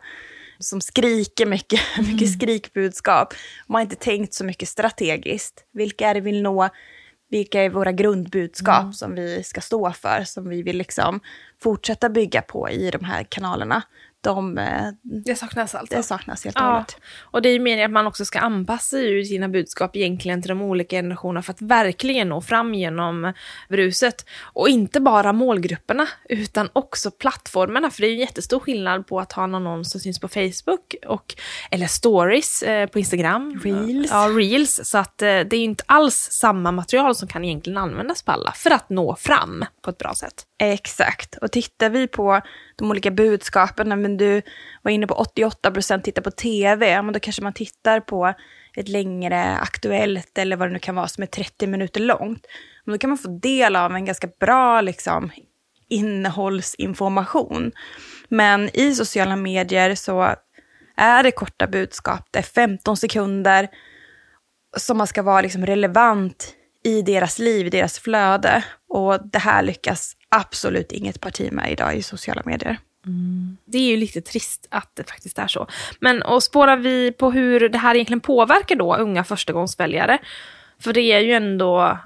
Som 0.60 0.82
skriker 0.82 1.46
mycket, 1.46 1.80
mycket 1.98 2.34
skrikbudskap. 2.34 3.34
Man 3.68 3.76
har 3.80 3.82
inte 3.82 3.96
tänkt 3.96 4.34
så 4.34 4.46
mycket 4.46 4.70
strategiskt. 4.70 5.66
Vilka 5.74 6.10
är 6.10 6.14
det 6.14 6.22
vi 6.22 6.32
vill 6.32 6.42
nå? 6.42 6.70
Vilka 7.30 7.62
är 7.62 7.70
våra 7.70 7.92
grundbudskap 7.92 8.96
som 8.96 9.16
vi 9.16 9.44
ska 9.44 9.62
stå 9.62 9.92
för? 9.92 10.24
Som 10.24 10.50
vi 10.50 10.64
vill 10.64 10.78
liksom 10.78 11.20
fortsätta 11.62 12.10
bygga 12.10 12.42
på 12.42 12.70
i 12.70 12.92
de 12.92 13.06
här 13.06 13.24
kanalerna. 13.24 13.82
De, 14.22 14.58
eh, 14.58 14.88
Det 15.26 15.36
saknas 15.36 15.76
alltså. 15.76 15.96
det 15.96 16.04
saknas 16.04 16.44
helt 16.44 16.56
och 16.56 16.62
Ja, 16.62 16.72
hållet. 16.72 16.98
och 17.22 17.42
det 17.42 17.50
är 17.50 17.54
ju 17.54 17.60
meningen 17.60 17.86
att 17.86 17.94
man 17.94 18.08
också 18.08 18.26
ska 18.26 18.40
anpassa 18.40 19.00
ju 19.00 19.26
sina 19.26 19.50
budskap 19.50 19.96
egentligen 19.96 20.42
till 20.42 20.50
de 20.50 20.62
olika 20.62 20.96
generationerna 20.96 21.42
för 21.42 21.54
att 21.54 21.62
verkligen 21.62 22.30
nå 22.30 22.42
fram 22.42 22.74
genom 22.74 23.34
bruset. 23.70 24.26
Och 24.44 24.70
inte 24.70 25.00
bara 25.02 25.34
målgrupperna, 25.34 26.08
utan 26.30 26.70
också 26.74 27.12
plattformarna. 27.12 27.90
För 27.92 28.02
det 28.02 28.08
är 28.08 28.10
ju 28.10 28.14
en 28.14 28.20
jättestor 28.20 28.60
skillnad 28.60 29.08
på 29.08 29.20
att 29.20 29.32
ha 29.34 29.44
en 29.44 29.56
annons 29.56 29.92
som 29.92 30.02
syns 30.02 30.20
på 30.20 30.28
Facebook, 30.28 30.96
och, 31.08 31.36
eller 31.72 31.88
stories 31.88 32.64
eh, 32.64 32.88
på 32.88 33.00
Instagram. 33.00 33.60
Reels. 33.64 34.10
Ja, 34.12 34.18
reels. 34.18 34.80
Så 34.84 34.98
att 34.98 35.22
eh, 35.22 35.26
det 35.28 35.54
är 35.54 35.58
ju 35.58 35.64
inte 35.64 35.84
alls 35.88 36.16
samma 36.32 36.72
material 36.72 37.16
som 37.16 37.28
kan 37.28 37.46
egentligen 37.46 37.78
användas 37.78 38.24
på 38.24 38.32
alla 38.32 38.52
för 38.52 38.72
att 38.72 38.90
nå 38.90 39.16
fram 39.16 39.66
på 39.82 39.90
ett 39.90 39.98
bra 39.98 40.14
sätt. 40.16 40.46
Exakt. 40.62 41.36
Och 41.36 41.52
tittar 41.52 41.90
vi 41.90 42.08
på 42.08 42.42
de 42.76 42.90
olika 42.92 43.12
budskapen, 43.12 44.02
men 44.02 44.18
du 44.18 44.42
var 44.82 44.92
inne 44.92 45.08
på 45.08 45.14
88 45.14 45.72
procent 45.72 46.04
tittar 46.04 46.22
på 46.22 46.32
tv, 46.32 47.02
men 47.02 47.14
då 47.14 47.20
kanske 47.20 47.42
man 47.42 47.54
tittar 47.54 48.00
på 48.00 48.34
ett 48.76 48.88
längre 48.88 49.58
aktuellt 49.58 50.38
eller 50.38 50.56
vad 50.56 50.68
det 50.68 50.74
nu 50.74 50.80
kan 50.80 50.96
vara 50.96 51.08
som 51.08 51.22
är 51.22 51.28
30 51.28 51.68
minuter 51.68 52.00
långt. 52.00 52.46
Men 52.86 52.94
då 52.94 53.00
kan 53.00 53.10
man 53.10 53.18
få 53.18 53.28
del 53.28 53.76
av 53.76 53.96
en 53.96 54.06
ganska 54.06 54.28
bra 54.40 54.82
liksom, 54.82 55.32
innehållsinformation. 55.90 57.72
Men 58.28 58.70
i 58.74 58.96
sociala 58.96 59.36
medier 59.36 59.96
så 59.96 60.36
är 60.98 61.24
det 61.24 61.32
korta 61.32 61.68
budskap, 61.68 62.28
det 62.32 62.40
är 62.40 62.44
15 62.44 62.98
sekunder 62.98 63.68
som 64.78 64.98
man 64.98 65.08
ska 65.08 65.22
vara 65.22 65.42
liksom 65.42 65.66
relevant 65.66 66.56
i 66.84 67.02
deras 67.02 67.40
liv, 67.40 67.68
i 67.68 67.70
deras 67.70 68.00
flöde. 68.00 68.64
Och 68.90 69.30
det 69.30 69.40
här 69.40 69.64
lyckas 69.64 70.16
absolut 70.30 70.92
inget 70.92 71.22
parti 71.22 71.52
med 71.52 71.72
idag 71.72 71.96
i 71.96 72.02
sociala 72.02 72.42
medier. 72.46 72.78
Det 73.66 73.78
är 73.78 73.88
ju 73.88 73.98
lite 73.98 74.22
trist 74.22 74.68
att 74.70 74.92
det 74.96 75.10
faktiskt 75.10 75.40
är 75.40 75.48
så. 75.48 75.68
Men 76.00 76.22
och 76.22 76.44
spårar 76.44 76.78
vi 76.78 77.12
på 77.12 77.32
hur 77.32 77.70
det 77.70 77.78
här 77.78 77.96
egentligen 77.96 78.20
påverkar 78.20 78.76
då 78.76 78.96
unga 78.96 79.24
förstagångsväljare? 79.24 80.18
För 80.80 80.94
det 80.94 81.02
är 81.02 81.20
ju 81.20 81.34
ändå, 81.34 81.98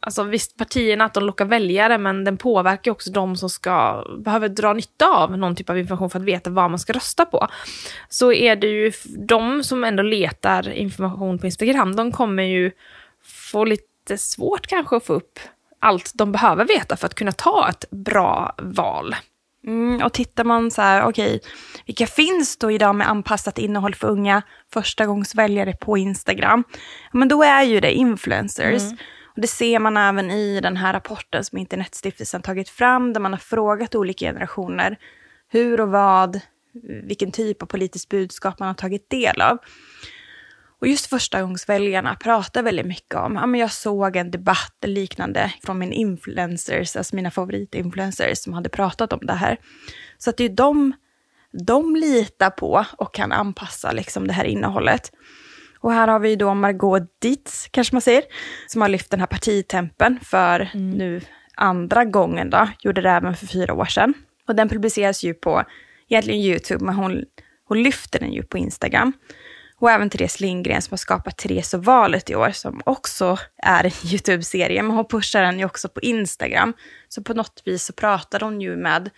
alltså 0.00 0.22
visst 0.22 0.56
partierna 0.56 1.04
att 1.04 1.14
de 1.14 1.24
lockar 1.24 1.44
väljare, 1.44 1.98
men 1.98 2.24
den 2.24 2.36
påverkar 2.36 2.90
också 2.90 3.10
de 3.10 3.36
som 3.36 3.50
ska, 3.50 4.04
behöver 4.18 4.48
dra 4.48 4.72
nytta 4.72 5.08
av 5.08 5.38
någon 5.38 5.56
typ 5.56 5.70
av 5.70 5.78
information 5.78 6.10
för 6.10 6.18
att 6.18 6.24
veta 6.24 6.50
vad 6.50 6.70
man 6.70 6.78
ska 6.78 6.92
rösta 6.92 7.26
på. 7.26 7.48
Så 8.08 8.32
är 8.32 8.56
det 8.56 8.66
ju 8.66 8.92
de 9.18 9.64
som 9.64 9.84
ändå 9.84 10.02
letar 10.02 10.70
information 10.70 11.38
på 11.38 11.46
Instagram, 11.46 11.96
de 11.96 12.12
kommer 12.12 12.42
ju 12.42 12.70
få 13.24 13.64
lite 13.64 14.18
svårt 14.18 14.66
kanske 14.66 14.96
att 14.96 15.04
få 15.04 15.12
upp 15.12 15.38
allt 15.82 16.12
de 16.14 16.32
behöver 16.32 16.64
veta 16.64 16.96
för 16.96 17.06
att 17.06 17.14
kunna 17.14 17.32
ta 17.32 17.68
ett 17.68 17.90
bra 17.90 18.54
val. 18.58 19.16
Mm, 19.66 20.02
och 20.02 20.12
tittar 20.12 20.44
man 20.44 20.70
så 20.70 20.82
här, 20.82 21.02
okej, 21.04 21.40
vilka 21.86 22.06
finns 22.06 22.56
då 22.56 22.70
idag 22.70 22.94
med 22.94 23.08
anpassat 23.08 23.58
innehåll 23.58 23.94
för 23.94 24.08
unga 24.08 24.42
förstagångsväljare 24.72 25.72
på 25.72 25.98
Instagram? 25.98 26.64
Ja, 27.12 27.18
men 27.18 27.28
då 27.28 27.42
är 27.42 27.62
ju 27.62 27.80
det 27.80 27.92
influencers. 27.92 28.82
Och 29.34 29.40
det 29.40 29.48
ser 29.48 29.78
man 29.78 29.96
även 29.96 30.30
i 30.30 30.60
den 30.60 30.76
här 30.76 30.92
rapporten 30.92 31.44
som 31.44 31.58
Internetstiftelsen 31.58 32.42
tagit 32.42 32.68
fram, 32.68 33.12
där 33.12 33.20
man 33.20 33.32
har 33.32 33.38
frågat 33.38 33.94
olika 33.94 34.26
generationer 34.26 34.98
hur 35.48 35.80
och 35.80 35.88
vad, 35.88 36.40
vilken 37.04 37.32
typ 37.32 37.62
av 37.62 37.66
politiskt 37.66 38.08
budskap 38.08 38.58
man 38.58 38.68
har 38.68 38.74
tagit 38.74 39.10
del 39.10 39.40
av. 39.40 39.58
Och 40.82 40.88
just 40.88 41.06
förstagångsväljarna 41.06 42.14
pratar 42.14 42.62
väldigt 42.62 42.86
mycket 42.86 43.14
om, 43.14 43.34
ja 43.34 43.46
men 43.46 43.60
jag 43.60 43.72
såg 43.72 44.16
en 44.16 44.30
debatt 44.30 44.76
liknande 44.86 45.52
från 45.64 45.78
min 45.78 45.92
influencers, 45.92 46.96
alltså 46.96 47.16
mina 47.16 47.30
favoritinfluencers 47.30 48.38
som 48.38 48.52
hade 48.52 48.68
pratat 48.68 49.12
om 49.12 49.18
det 49.22 49.32
här. 49.32 49.56
Så 50.18 50.30
att 50.30 50.36
det 50.36 50.44
är 50.44 50.48
ju 50.48 50.54
de, 50.54 50.92
de 51.52 51.96
litar 51.96 52.50
på 52.50 52.84
och 52.98 53.14
kan 53.14 53.32
anpassa 53.32 53.92
liksom 53.92 54.26
det 54.26 54.32
här 54.32 54.44
innehållet. 54.44 55.12
Och 55.78 55.92
här 55.92 56.08
har 56.08 56.18
vi 56.18 56.36
då 56.36 56.54
Margot 56.54 57.02
Dietz, 57.18 57.68
kanske 57.70 57.94
man 57.94 58.02
säger, 58.02 58.22
som 58.66 58.82
har 58.82 58.88
lyft 58.88 59.10
den 59.10 59.20
här 59.20 59.26
partitempen 59.26 60.18
för 60.22 60.70
nu 60.74 61.20
andra 61.54 62.04
gången 62.04 62.50
då, 62.50 62.68
gjorde 62.80 63.00
det 63.00 63.10
även 63.10 63.36
för 63.36 63.46
fyra 63.46 63.74
år 63.74 63.84
sedan. 63.84 64.14
Och 64.48 64.54
den 64.56 64.68
publiceras 64.68 65.24
ju 65.24 65.34
på 65.34 65.64
egentligen 66.08 66.40
YouTube, 66.40 66.84
men 66.84 66.94
hon, 66.94 67.24
hon 67.64 67.82
lyfter 67.82 68.18
den 68.18 68.32
ju 68.32 68.42
på 68.42 68.58
Instagram. 68.58 69.12
Och 69.82 69.90
även 69.90 70.10
Therese 70.10 70.40
Lindgren 70.40 70.82
som 70.82 70.92
har 70.92 70.96
skapat 70.96 71.36
Therese 71.36 71.74
och 71.74 71.84
valet 71.84 72.30
i 72.30 72.34
år, 72.34 72.50
som 72.50 72.82
också 72.84 73.38
är 73.56 73.84
en 73.84 73.90
YouTube-serie, 74.12 74.82
men 74.82 74.96
hon 74.96 75.04
pushar 75.04 75.42
den 75.42 75.58
ju 75.58 75.64
också 75.64 75.88
på 75.88 76.00
Instagram. 76.00 76.74
Så 77.08 77.22
på 77.22 77.34
något 77.34 77.62
vis 77.64 77.84
så 77.84 77.92
pratar 77.92 78.40
hon 78.40 78.60
ju 78.60 78.76
med 78.76 79.10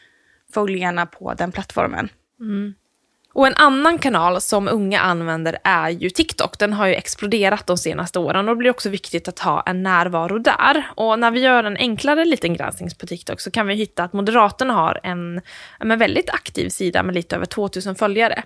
följarna 0.54 1.06
på 1.06 1.34
den 1.34 1.52
plattformen. 1.52 2.08
Mm. 2.40 2.74
Och 3.34 3.46
en 3.46 3.54
annan 3.54 3.98
kanal 3.98 4.40
som 4.40 4.68
unga 4.68 5.00
använder 5.00 5.58
är 5.64 5.88
ju 5.90 6.10
TikTok. 6.10 6.58
Den 6.58 6.72
har 6.72 6.86
ju 6.86 6.94
exploderat 6.94 7.66
de 7.66 7.78
senaste 7.78 8.18
åren 8.18 8.48
och 8.48 8.54
det 8.54 8.58
blir 8.58 8.70
också 8.70 8.88
viktigt 8.88 9.28
att 9.28 9.38
ha 9.38 9.62
en 9.66 9.82
närvaro 9.82 10.38
där. 10.38 10.86
Och 10.94 11.18
när 11.18 11.30
vi 11.30 11.40
gör 11.40 11.64
en 11.64 11.76
enklare 11.76 12.24
liten 12.24 12.54
granskning 12.54 12.90
på 12.98 13.06
TikTok 13.06 13.40
så 13.40 13.50
kan 13.50 13.66
vi 13.66 13.74
hitta 13.74 14.04
att 14.04 14.12
Moderaterna 14.12 14.74
har 14.74 15.00
en 15.02 15.40
en 15.80 15.98
väldigt 15.98 16.30
aktiv 16.30 16.68
sida 16.68 17.02
med 17.02 17.14
lite 17.14 17.36
över 17.36 17.46
2000 17.46 17.94
följare. 17.94 18.42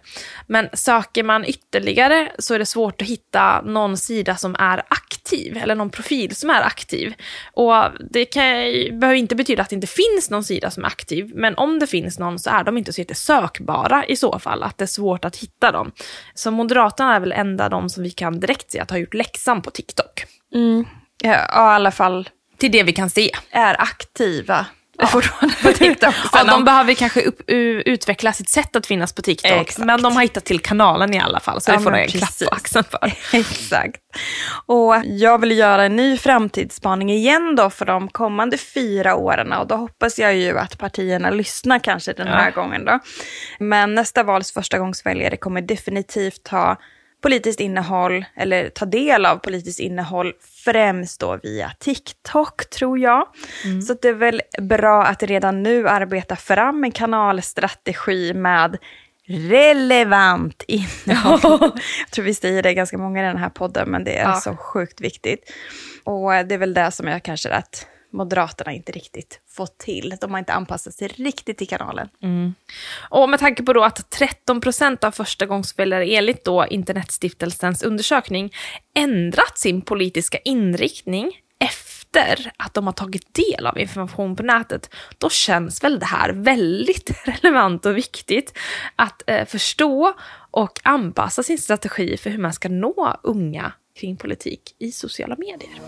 Men 0.47 0.69
söker 0.73 1.23
man 1.23 1.45
ytterligare 1.45 2.33
så 2.39 2.55
är 2.55 2.59
det 2.59 2.67
svårt 2.67 3.03
att 3.03 3.09
hitta 3.09 3.61
någon 3.61 3.97
sida 3.97 4.37
som 4.37 4.57
är 4.59 4.83
aktiv, 4.89 5.57
eller 5.57 5.75
någon 5.75 5.91
profil 5.91 6.37
som 6.37 6.51
är 6.51 6.63
aktiv. 6.63 7.15
Och 7.53 7.85
det 8.11 8.25
kan, 8.25 8.45
behöver 9.01 9.15
inte 9.15 9.35
betyda 9.35 9.63
att 9.63 9.69
det 9.69 9.75
inte 9.75 9.87
finns 9.87 10.31
någon 10.31 10.45
sida 10.45 10.71
som 10.71 10.85
är 10.85 10.89
aktiv, 10.89 11.33
men 11.35 11.55
om 11.55 11.79
det 11.79 11.87
finns 11.87 12.19
någon 12.19 12.39
så 12.39 12.51
är 12.51 12.65
de 12.65 12.79
inte 12.79 12.93
så 12.93 13.05
sökbara 13.13 14.05
i 14.07 14.17
så 14.17 14.39
fall, 14.39 14.63
att 14.79 14.81
det 14.81 14.85
är 14.85 14.87
svårt 14.87 15.25
att 15.25 15.37
hitta 15.37 15.73
dem. 15.73 15.93
Så 16.35 16.51
Moderaterna 16.51 17.15
är 17.15 17.21
väl 17.21 17.33
enda 17.33 17.69
de 17.69 17.89
som 17.89 18.03
vi 18.03 18.11
kan 18.11 18.41
direkt 18.41 18.73
se 18.73 18.81
att 18.81 18.91
har 18.91 18.99
gjort 18.99 19.15
läxan 19.15 19.63
på 19.63 19.71
TikTok. 19.71 20.25
Ja, 21.23 21.31
i 21.31 21.75
alla 21.75 21.91
fall 21.91 22.29
Till 22.59 22.73
det 22.73 22.83
vi 22.83 22.93
kan 22.93 23.11
se. 23.11 23.31
är 23.51 23.83
aktiva 23.83 24.67
fortfarande 25.07 25.55
på 25.63 25.73
TikTok. 25.79 26.15
Ja, 26.33 26.45
de 26.45 26.55
om- 26.55 26.65
behöver 26.65 26.95
kanske 26.95 27.23
upp, 27.23 27.41
utveckla 27.87 28.33
sitt 28.33 28.49
sätt 28.49 28.77
att 28.77 28.87
finnas 28.87 29.13
på 29.13 29.23
TikTok, 29.23 29.51
Exakt. 29.53 29.87
men 29.87 30.03
de 30.03 30.15
har 30.17 30.23
hittat 30.23 30.45
till 30.45 30.59
kanalen 30.61 31.15
i 31.15 31.21
alla 31.21 31.41
fall, 31.41 31.61
så 31.61 31.71
det 31.71 31.75
Ja, 31.77 31.81
får 31.81 31.91
de 31.91 31.99
en 32.03 32.09
klapp 32.09 32.39
på 32.51 32.55
axeln 32.57 32.85
för. 32.85 33.13
Exakt. 33.39 34.01
Och 34.67 34.95
jag 35.05 35.41
vill 35.41 35.59
göra 35.59 35.85
en 35.85 35.97
ny 35.97 36.17
framtidsspaning 36.19 37.11
igen 37.11 37.55
då 37.57 37.71
för 37.71 37.85
de 37.87 38.09
kommande 38.09 38.59
fyra 38.59 39.15
åren. 39.15 39.53
Och 39.53 39.67
då 39.67 39.75
hoppas 39.75 40.19
jag 40.19 40.37
ju 40.37 40.59
att 40.59 40.79
partierna 40.79 41.31
lyssnar 41.31 41.79
kanske 41.79 42.13
den 42.13 42.27
här 42.29 42.51
gången 42.51 42.85
då. 42.85 42.99
Men 43.59 43.95
nästa 43.95 44.23
vals 44.23 44.53
förstagångsväljare 44.53 45.37
kommer 45.37 45.61
definitivt 45.61 46.49
ha 46.49 46.77
politiskt 47.23 47.61
innehåll, 47.61 48.25
eller 48.37 48.69
ta 48.69 48.85
del 48.85 49.27
av 49.27 49.37
politiskt 49.37 49.81
innehåll, 49.81 50.33
främst 50.65 51.21
då 51.21 51.39
via 51.43 51.73
TikTok 51.79 52.71
tror 52.71 52.99
jag. 52.99 53.29
Så 53.87 53.93
att 53.93 54.03
det 54.03 54.09
är 54.09 54.15
väl 54.15 54.43
bra 54.61 55.05
att 55.05 55.23
redan 55.23 55.63
nu 55.63 55.89
arbeta 55.89 56.37
fram 56.37 56.85
en 56.85 56.93
kanalstrategi 56.93 58.35
med 58.35 58.79
relevant 59.29 60.65
innehåll. 60.69 61.41
jag 62.01 62.11
tror 62.11 62.25
vi 62.25 62.35
säger 62.35 62.63
det 62.63 62.75
ganska 62.75 62.99
många 62.99 63.21
i 63.21 63.27
den 63.27 63.37
här 63.37 63.51
podden, 63.51 63.91
men 63.91 64.05
det 64.05 64.19
är 64.19 64.29
ja. 64.29 64.35
så 64.35 64.57
sjukt 64.57 65.01
viktigt. 65.01 65.53
Och 66.05 66.31
det 66.31 66.55
är 66.55 66.59
väl 66.59 66.75
det 66.75 66.91
som 66.91 67.09
jag 67.09 67.23
kanske 67.23 67.51
att 67.51 67.87
Moderaterna 68.11 68.73
inte 68.73 68.93
riktigt 68.93 69.41
fått 69.49 69.79
till. 69.79 70.15
De 70.21 70.31
har 70.31 70.39
inte 70.39 70.53
anpassat 70.53 70.95
sig 70.95 71.09
riktigt 71.09 71.59
till 71.59 71.69
kanalen. 71.69 72.09
Mm. 72.23 72.55
Och 73.11 73.29
med 73.29 73.41
tanke 73.41 73.63
på 73.63 73.73
då 73.73 73.85
att 73.85 74.11
13 74.11 74.61
procent 74.61 75.05
av 75.05 75.11
förstagångsväljare 75.11 76.07
enligt 76.07 76.45
då 76.45 76.67
Internetstiftelsens 76.67 77.83
undersökning 77.83 78.53
ändrat 78.95 79.59
sin 79.59 79.83
politiska 79.83 80.39
inriktning 80.39 81.33
efter 81.61 82.53
att 82.57 82.75
de 82.75 82.87
har 82.87 82.93
tagit 82.93 83.35
del 83.35 83.67
av 83.67 83.79
information 83.79 84.37
på 84.37 84.43
nätet, 84.43 84.95
då 85.19 85.31
känns 85.31 85.85
väl 85.85 85.99
det 85.99 86.07
här 86.07 86.31
väldigt 86.33 87.11
relevant 87.25 87.87
och 87.87 87.97
viktigt 87.97 88.59
att 88.97 89.23
eh, 89.27 89.47
förstå 89.47 90.15
och 90.51 90.81
anpassa 90.83 91.43
sin 91.43 91.59
strategi 91.59 92.17
för 92.17 92.31
hur 92.31 92.39
man 92.39 92.53
ska 92.53 92.69
nå 92.69 93.21
unga 93.23 93.73
kring 94.01 94.17
politik 94.17 94.77
i 94.79 94.93
sociala 94.93 95.37
medier. 95.39 95.81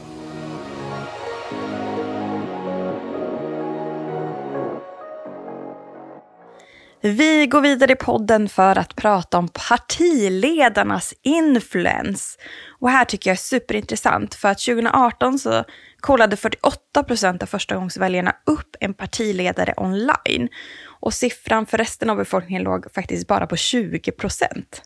Vi 7.02 7.46
går 7.46 7.60
vidare 7.60 7.92
i 7.92 7.96
podden 7.96 8.48
för 8.48 8.78
att 8.78 8.96
prata 8.96 9.38
om 9.38 9.48
partiledarnas 9.68 11.14
influens. 11.22 12.38
Och 12.80 12.90
här 12.90 13.04
tycker 13.04 13.30
jag 13.30 13.34
är 13.34 13.38
superintressant 13.38 14.34
för 14.34 14.48
att 14.48 14.58
2018 14.58 15.38
så 15.38 15.64
kollade 16.00 16.36
48 16.36 17.02
procent 17.02 17.42
av 17.42 17.46
förstagångsväljarna 17.46 18.36
upp 18.46 18.76
en 18.80 18.94
partiledare 18.94 19.74
online. 19.76 20.48
Och 21.00 21.14
siffran 21.14 21.66
för 21.66 21.78
resten 21.78 22.10
av 22.10 22.16
befolkningen 22.16 22.62
låg 22.62 22.92
faktiskt 22.92 23.26
bara 23.26 23.46
på 23.46 23.56
20 23.56 24.12
procent. 24.12 24.82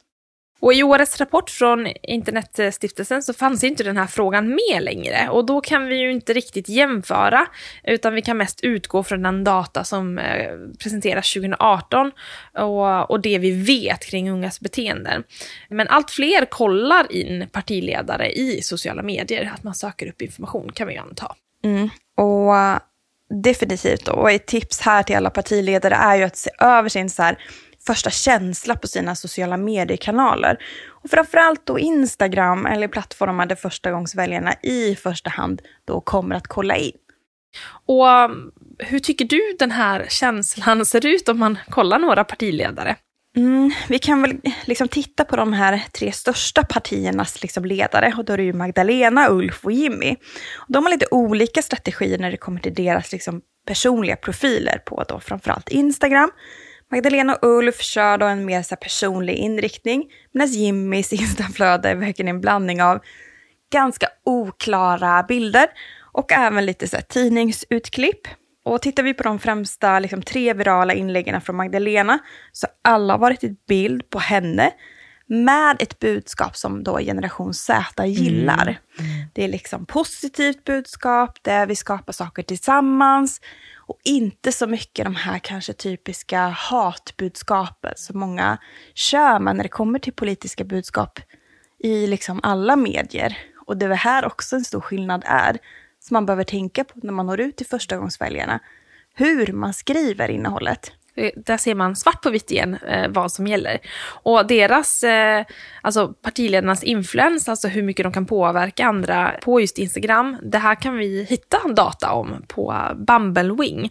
Och 0.65 0.75
i 0.75 0.83
årets 0.83 1.21
rapport 1.21 1.51
från 1.51 1.87
Internetstiftelsen 2.03 3.23
så 3.23 3.35
fanns 3.35 3.65
inte 3.65 3.85
den 3.85 3.97
här 3.97 4.07
frågan 4.07 4.49
med 4.49 4.83
längre 4.83 5.29
och 5.31 5.47
då 5.47 5.61
kan 5.61 5.87
vi 5.87 5.97
ju 5.97 6.13
inte 6.13 6.33
riktigt 6.33 6.69
jämföra 6.69 7.47
utan 7.83 8.15
vi 8.15 8.23
kan 8.23 8.37
mest 8.37 8.61
utgå 8.61 9.03
från 9.03 9.23
den 9.23 9.45
data 9.45 9.85
som 9.85 10.19
eh, 10.19 10.53
presenteras 10.79 11.33
2018 11.33 12.13
och, 12.59 13.11
och 13.11 13.21
det 13.21 13.39
vi 13.39 13.51
vet 13.51 14.05
kring 14.05 14.31
ungas 14.31 14.61
beteenden. 14.61 15.25
Men 15.69 15.89
allt 15.89 16.11
fler 16.11 16.45
kollar 16.45 17.13
in 17.13 17.47
partiledare 17.53 18.33
i 18.33 18.63
sociala 18.63 19.03
medier, 19.03 19.53
att 19.55 19.63
man 19.63 19.75
söker 19.75 20.07
upp 20.09 20.23
information 20.23 20.73
kan 20.73 20.87
vi 20.87 20.95
ju 20.95 21.01
anta. 21.01 21.35
Mm. 21.65 21.89
Och 22.17 22.57
eh, 22.57 22.79
definitivt, 23.43 24.09
och 24.09 24.31
ett 24.31 24.47
tips 24.47 24.81
här 24.81 25.03
till 25.03 25.17
alla 25.17 25.31
partiledare 25.31 25.95
är 25.95 26.17
ju 26.17 26.23
att 26.23 26.37
se 26.37 26.51
över 26.59 26.89
sin 26.89 27.11
så 27.11 27.23
här, 27.23 27.39
första 27.87 28.11
känsla 28.11 28.77
på 28.77 28.87
sina 28.87 29.15
sociala 29.15 29.57
mediekanaler. 29.57 30.59
Och 30.89 31.11
framförallt 31.11 31.67
då 31.67 31.79
Instagram 31.79 32.67
eller 32.67 32.89
plattformar 32.89 33.47
där 33.47 33.57
förstagångsväljarna 33.57 34.55
i 34.63 34.97
första 34.97 35.31
hand 35.31 35.63
då 35.85 36.01
kommer 36.01 36.37
att 36.37 36.47
kolla 36.47 36.77
in. 36.77 36.93
Och 37.87 38.07
um, 38.07 38.53
hur 38.79 38.99
tycker 38.99 39.25
du 39.25 39.57
den 39.59 39.71
här 39.71 40.07
känslan 40.09 40.87
ser 40.87 41.07
ut 41.07 41.29
om 41.29 41.39
man 41.39 41.59
kollar 41.69 41.99
några 41.99 42.25
partiledare? 42.25 42.97
Mm, 43.37 43.71
vi 43.89 43.99
kan 43.99 44.23
väl 44.23 44.41
liksom 44.65 44.89
titta 44.89 45.25
på 45.25 45.37
de 45.37 45.53
här 45.53 45.83
tre 45.93 46.13
största 46.13 46.65
partiernas 46.65 47.43
liksom 47.43 47.65
ledare. 47.65 48.15
Och 48.19 48.25
då 48.25 48.33
är 48.33 48.37
det 48.37 48.43
ju 48.43 48.53
Magdalena, 48.53 49.29
Ulf 49.31 49.65
och 49.65 49.73
Jimmy. 49.73 50.17
De 50.69 50.85
har 50.85 50.91
lite 50.91 51.07
olika 51.11 51.63
strategier 51.63 52.19
när 52.19 52.31
det 52.31 52.37
kommer 52.37 52.61
till 52.61 52.75
deras 52.75 53.13
liksom 53.13 53.41
personliga 53.67 54.17
profiler 54.17 54.79
på 54.79 55.05
då 55.09 55.21
framförallt 55.21 55.69
Instagram. 55.69 56.31
Magdalena 56.95 57.35
och 57.35 57.49
Ulf 57.49 57.81
kör 57.81 58.19
då 58.19 58.27
en 58.27 58.45
mer 58.45 58.63
så 58.63 58.77
personlig 58.77 59.35
inriktning, 59.35 60.05
medan 60.33 60.49
Jimmys 60.49 61.13
Instaflöde 61.13 61.89
är 61.89 61.95
verkligen 61.95 62.29
en 62.29 62.41
blandning 62.41 62.83
av 62.83 63.01
ganska 63.73 64.07
oklara 64.25 65.23
bilder 65.23 65.67
och 66.13 66.33
även 66.33 66.67
lite 66.67 66.89
så 66.89 66.97
tidningsutklipp. 67.09 68.21
Och 68.65 68.83
tittar 68.83 69.03
vi 69.03 69.15
på 69.15 69.23
de 69.23 69.39
främsta 69.39 69.99
liksom, 69.99 70.23
tre 70.23 70.55
virala 70.55 70.95
inläggen 70.95 71.41
från 71.41 71.57
Magdalena 71.57 72.19
så 72.53 72.67
har 72.67 72.93
alla 72.93 73.17
varit 73.17 73.45
ett 73.45 73.67
bild 73.67 74.11
på 74.11 74.19
henne 74.19 74.71
med 75.27 75.83
ett 75.83 75.99
budskap 75.99 76.57
som 76.57 76.85
då 76.85 76.99
generation 76.99 77.55
Z 77.55 78.07
gillar. 78.07 78.63
Mm. 78.63 79.11
Mm. 79.13 79.27
Det 79.33 79.45
är 79.45 79.49
liksom 79.49 79.87
positivt 79.87 80.65
budskap, 80.65 81.39
där 81.43 81.67
vi 81.67 81.77
skapar 81.77 82.13
saker 82.13 82.43
tillsammans 82.43 83.41
och 83.87 83.99
inte 84.05 84.53
så 84.53 84.67
mycket 84.67 85.05
de 85.05 85.15
här 85.15 85.39
kanske 85.39 85.73
typiska 85.73 86.49
hatbudskapen 86.49 87.93
som 87.97 88.19
många 88.19 88.59
kör 88.95 89.39
med 89.39 89.57
när 89.57 89.63
det 89.63 89.69
kommer 89.69 89.99
till 89.99 90.13
politiska 90.13 90.65
budskap 90.65 91.21
i 91.79 92.07
liksom 92.07 92.41
alla 92.43 92.77
medier. 92.77 93.39
Och 93.67 93.77
det 93.77 93.87
är 93.87 93.91
här 93.91 94.25
också 94.25 94.57
en 94.57 94.65
stor 94.65 94.81
skillnad 94.81 95.23
är, 95.27 95.59
som 96.01 96.15
man 96.15 96.27
behöver 96.27 96.45
tänka 96.45 96.85
på 96.85 96.95
när 97.03 97.13
man 97.13 97.27
når 97.27 97.41
ut 97.41 97.57
till 97.57 97.67
förstagångsväljarna. 97.67 98.61
Hur 99.15 99.53
man 99.53 99.75
skriver 99.75 100.31
innehållet. 100.31 100.93
Eh, 101.17 101.31
där 101.37 101.57
ser 101.57 101.75
man 101.75 101.97
svart 101.97 102.23
på 102.23 102.31
vitt 102.31 102.51
igen 102.51 102.79
eh, 102.89 103.09
vad 103.09 103.33
som 103.33 103.47
gäller. 103.47 103.79
Och 104.07 104.47
deras, 104.47 105.03
eh, 105.03 105.45
alltså 105.83 106.09
partiledarnas 106.09 106.83
influens, 106.83 107.49
alltså 107.49 107.69
hur 107.69 107.83
mycket 107.83 108.05
de 108.05 108.13
kan 108.13 108.27
påverka 108.27 108.87
andra 108.87 109.33
på 109.43 109.61
just 109.61 109.79
Instagram, 109.79 110.37
det 110.43 110.59
här 110.59 110.75
kan 110.75 110.97
vi 110.97 111.25
hitta 111.25 111.59
data 111.69 112.13
om 112.13 112.45
på 112.49 112.75
Bumblewing. 112.95 113.91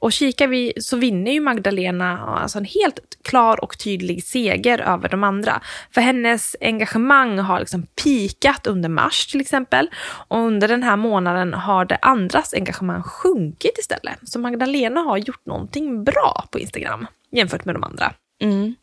Och 0.00 0.12
kikar 0.12 0.48
vi 0.48 0.72
så 0.76 0.96
vinner 0.96 1.32
ju 1.32 1.40
Magdalena 1.40 2.18
alltså 2.18 2.58
en 2.58 2.64
helt 2.64 3.00
klar 3.24 3.64
och 3.64 3.78
tydlig 3.78 4.24
seger 4.24 4.78
över 4.78 5.08
de 5.08 5.24
andra. 5.24 5.60
För 5.94 6.00
hennes 6.00 6.56
engagemang 6.60 7.38
har 7.38 7.60
liksom 7.60 7.86
pikat 8.04 8.66
under 8.66 8.88
mars 8.88 9.26
till 9.26 9.40
exempel. 9.40 9.90
Och 10.28 10.38
under 10.38 10.68
den 10.68 10.82
här 10.82 10.96
månaden 10.96 11.54
har 11.54 11.84
det 11.84 11.98
andras 12.02 12.54
engagemang 12.54 13.02
sjunkit 13.02 13.78
istället. 13.78 14.18
Så 14.24 14.38
Magdalena 14.38 15.00
har 15.00 15.16
gjort 15.16 15.46
någonting 15.46 16.04
bra 16.04 16.44
på 16.50 16.58
Instagram 16.64 17.06
jämfört 17.30 17.64
med 17.64 17.74
de 17.74 17.84
andra. 17.84 18.14
Mm. 18.42 18.74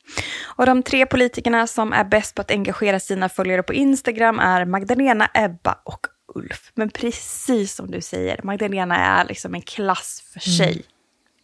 Och 0.43 0.65
de 0.65 0.83
tre 0.83 1.05
politikerna 1.05 1.67
som 1.67 1.93
är 1.93 2.03
bäst 2.03 2.35
på 2.35 2.41
att 2.41 2.51
engagera 2.51 2.99
sina 2.99 3.29
följare 3.29 3.63
på 3.63 3.73
Instagram 3.73 4.39
är 4.39 4.65
Magdalena, 4.65 5.29
Ebba 5.33 5.77
och 5.83 6.07
Ulf. 6.35 6.71
Men 6.75 6.89
precis 6.89 7.75
som 7.75 7.91
du 7.91 8.01
säger, 8.01 8.39
Magdalena 8.43 8.95
är 8.97 9.25
liksom 9.25 9.55
en 9.55 9.61
klass 9.61 10.23
för 10.33 10.47
mm. 10.47 10.57
sig. 10.57 10.71
Mm. 10.71 10.83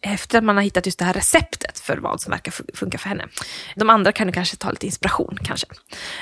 Efter 0.00 0.38
att 0.38 0.44
man 0.44 0.56
har 0.56 0.62
hittat 0.62 0.86
just 0.86 0.98
det 0.98 1.04
här 1.04 1.12
receptet 1.12 1.78
för 1.78 1.96
vad 1.96 2.20
som 2.20 2.30
verkar 2.30 2.52
funka 2.76 2.98
för 2.98 3.08
henne. 3.08 3.26
De 3.74 3.90
andra 3.90 4.12
kan 4.12 4.26
du 4.26 4.32
kanske 4.32 4.56
ta 4.56 4.70
lite 4.70 4.86
inspiration 4.86 5.38
kanske. 5.44 5.66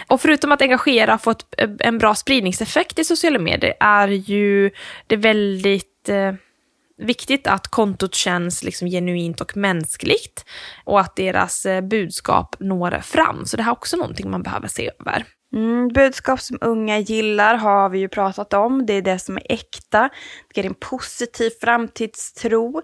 Och 0.07 0.21
förutom 0.21 0.53
att 0.53 0.63
engagera 0.63 1.15
och 1.15 1.23
få 1.23 1.35
en 1.79 1.99
bra 1.99 2.15
spridningseffekt 2.15 2.99
i 2.99 3.05
sociala 3.05 3.39
medier 3.39 3.75
är 3.81 4.09
ju 4.09 4.71
det 5.07 5.17
väldigt 5.17 6.09
eh, 6.09 6.33
viktigt 6.99 7.47
att 7.47 7.69
kontot 7.69 8.15
känns 8.15 8.63
liksom 8.63 8.89
genuint 8.89 9.41
och 9.41 9.57
mänskligt 9.57 10.45
och 10.85 11.01
att 11.01 11.17
deras 11.17 11.67
eh, 11.67 11.81
budskap 11.81 12.57
når 12.59 13.01
fram. 13.01 13.47
Så 13.47 13.57
det 13.57 13.63
här 13.63 13.71
är 13.71 13.77
också 13.77 13.97
någonting 13.97 14.31
man 14.31 14.43
behöver 14.43 14.69
se 14.69 14.91
över. 15.01 15.25
Mm, 15.55 15.89
budskap 15.89 16.41
som 16.41 16.59
unga 16.61 16.99
gillar 16.99 17.55
har 17.57 17.89
vi 17.89 17.99
ju 17.99 18.09
pratat 18.09 18.55
om. 18.55 18.87
Det 18.87 18.93
är 18.93 19.03
det 19.03 19.19
som 19.19 19.37
är 19.37 19.53
äkta. 19.53 20.11
Det 20.55 20.61
ger 20.61 20.67
en 20.67 20.75
positiv 20.75 21.51
framtidstro 21.61 22.83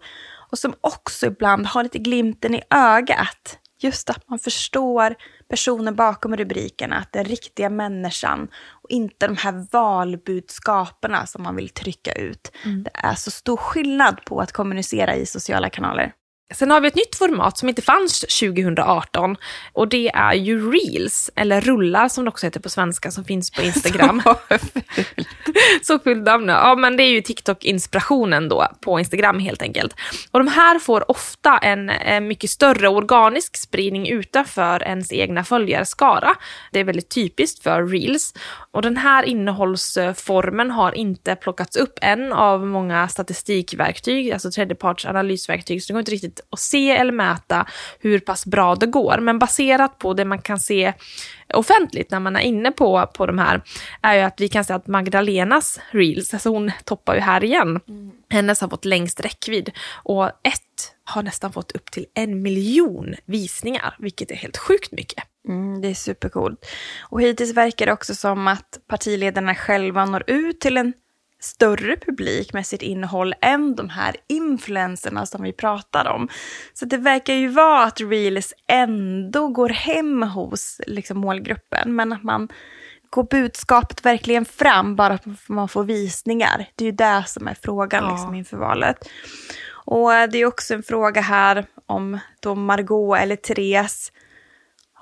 och 0.51 0.59
som 0.59 0.75
också 0.81 1.27
ibland 1.27 1.67
har 1.67 1.83
lite 1.83 1.99
glimten 1.99 2.55
i 2.55 2.63
ögat. 2.71 3.59
Just 3.83 4.11
att 4.11 4.29
man 4.29 4.39
förstår 4.39 5.15
personen 5.49 5.95
bakom 5.95 6.37
rubrikerna, 6.37 6.97
att 6.97 7.13
den 7.13 7.25
riktiga 7.25 7.71
människan 7.71 8.49
och 8.83 8.91
inte 8.91 9.27
de 9.27 9.37
här 9.37 9.67
valbudskaperna 9.73 11.27
som 11.27 11.43
man 11.43 11.57
vill 11.57 11.69
trycka 11.69 12.13
ut. 12.13 12.53
Mm. 12.65 12.83
Det 12.83 12.91
är 12.95 13.15
så 13.15 13.31
stor 13.31 13.57
skillnad 13.57 14.25
på 14.25 14.41
att 14.41 14.53
kommunicera 14.53 15.17
i 15.17 15.27
sociala 15.27 15.71
kanaler. 15.71 16.13
Sen 16.55 16.71
har 16.71 16.81
vi 16.81 16.89
ett 16.89 16.95
nytt 16.95 17.17
format 17.17 17.59
som 17.59 17.69
inte 17.69 17.83
fanns 17.83 18.21
2018 18.21 19.37
och 19.73 19.89
det 19.89 20.09
är 20.09 20.35
ju 20.35 20.73
reels, 20.73 21.31
eller 21.37 21.61
rullar 21.61 22.09
som 22.09 22.25
det 22.25 22.29
också 22.29 22.47
heter 22.47 22.61
på 22.61 22.69
svenska, 22.69 23.11
som 23.11 23.25
finns 23.25 23.51
på 23.51 23.63
Instagram. 23.63 24.23
Så 25.83 25.99
fult 25.99 26.25
namn. 26.25 26.49
Ja, 26.49 26.75
men 26.77 26.97
det 26.97 27.03
är 27.03 27.09
ju 27.09 27.21
TikTok-inspirationen 27.21 28.49
då 28.49 28.69
på 28.81 28.99
Instagram 28.99 29.39
helt 29.39 29.63
enkelt. 29.63 29.95
Och 30.31 30.41
de 30.41 30.49
här 30.49 30.79
får 30.79 31.11
ofta 31.11 31.59
en, 31.59 31.91
en 31.91 32.29
mycket 32.29 32.51
större 32.51 32.89
organisk 32.89 33.57
spridning 33.57 34.09
utanför 34.09 34.83
ens 34.83 35.13
egna 35.13 35.45
följarskara. 35.45 36.35
Det 36.73 36.81
är 36.81 36.85
väldigt 36.85 37.09
typiskt 37.09 37.63
för 37.63 37.87
reels. 37.87 38.35
Och 38.71 38.83
den 38.83 38.97
här 38.97 39.23
innehållsformen 39.23 40.71
har 40.71 40.93
inte 40.93 41.37
plockats 41.37 41.77
upp 41.77 41.99
än 42.03 42.33
av 42.33 42.67
många 42.67 43.09
statistikverktyg, 43.09 44.33
alltså 44.33 44.51
tredjeparts 44.51 45.07
analysverktyg, 45.07 45.83
så 45.83 45.87
det 45.87 45.93
går 45.93 46.01
inte 46.01 46.13
riktigt 46.13 46.41
att 46.51 46.59
se 46.59 46.91
eller 46.91 47.13
mäta 47.13 47.67
hur 48.01 48.19
pass 48.19 48.47
bra 48.47 48.75
det 48.75 48.87
går. 48.87 49.19
Men 49.21 49.39
baserat 49.39 49.99
på 49.99 50.15
det 50.15 50.25
man 50.25 50.43
kan 50.43 50.59
se 50.59 50.93
offentligt 51.55 52.11
när 52.11 52.21
man 52.21 52.37
är 52.37 52.41
inne 52.41 52.71
på, 52.71 53.07
på 53.15 53.27
de 53.27 53.39
här, 53.39 53.63
är 54.03 54.15
ju 54.15 54.21
att 54.21 54.41
vi 54.41 54.49
kan 54.49 54.65
se 54.65 54.73
att 54.73 54.87
Magdalenas 54.87 55.81
reels, 55.91 56.35
alltså 56.35 56.49
hon 56.49 56.73
toppar 56.85 57.15
ju 57.15 57.21
här 57.21 57.45
igen, 57.45 57.81
mm. 57.89 58.11
hennes 58.31 58.61
har 58.61 58.69
fått 58.69 58.85
längst 58.85 59.21
räckvidd. 59.21 59.71
Och 59.93 60.27
ett 60.27 60.95
har 61.05 61.23
nästan 61.23 61.53
fått 61.53 61.73
upp 61.73 61.91
till 61.91 62.07
en 62.15 62.43
miljon 62.43 63.15
visningar, 63.25 63.97
vilket 63.99 64.31
är 64.31 64.35
helt 64.35 64.57
sjukt 64.57 64.93
mycket. 64.93 65.25
Mm, 65.49 65.81
det 65.81 65.89
är 65.89 65.95
supercoolt. 65.95 66.67
Och 67.01 67.23
hittills 67.23 67.55
verkar 67.55 67.87
det 67.87 67.93
också 67.93 68.15
som 68.15 68.49
att 68.49 68.79
partiledarna 68.87 69.55
själva 69.55 70.05
når 70.05 70.25
ut 70.27 70.61
till 70.61 70.77
en 70.77 70.93
större 71.45 71.97
publik 71.97 72.53
med 72.53 72.67
sitt 72.67 72.83
innehåll 72.83 73.35
än 73.41 73.75
de 73.77 73.89
här 73.89 74.17
influenserna 74.27 75.27
som 75.27 75.43
vi 75.43 75.53
pratar 75.53 76.09
om. 76.09 76.29
Så 76.73 76.85
det 76.85 76.97
verkar 76.97 77.35
ju 77.35 77.49
vara 77.49 77.85
att 77.85 78.01
Reels 78.01 78.55
ändå 78.69 79.49
går 79.49 79.69
hem 79.69 80.23
hos 80.23 80.81
liksom, 80.87 81.19
målgruppen, 81.19 81.97
men 81.97 82.13
att 82.13 82.23
man 82.23 82.49
går 83.11 83.25
budskapet 83.31 84.05
verkligen 84.05 84.45
fram 84.45 84.97
bara 84.97 85.19
för 85.19 85.31
att 85.31 85.49
man 85.49 85.69
får 85.69 85.85
visningar? 85.85 86.69
Det 86.75 86.85
är 86.85 86.87
ju 86.87 86.93
det 86.93 87.25
som 87.27 87.49
är 87.49 87.57
frågan 87.63 88.05
ja. 88.05 88.11
liksom, 88.11 88.35
inför 88.35 88.57
valet. 88.57 88.97
Och 89.85 90.11
det 90.31 90.39
är 90.39 90.47
också 90.47 90.75
en 90.75 90.83
fråga 90.83 91.21
här 91.21 91.67
om 91.87 92.19
då 92.41 92.55
Margot 92.55 93.19
eller 93.19 93.37
Therese 93.37 94.13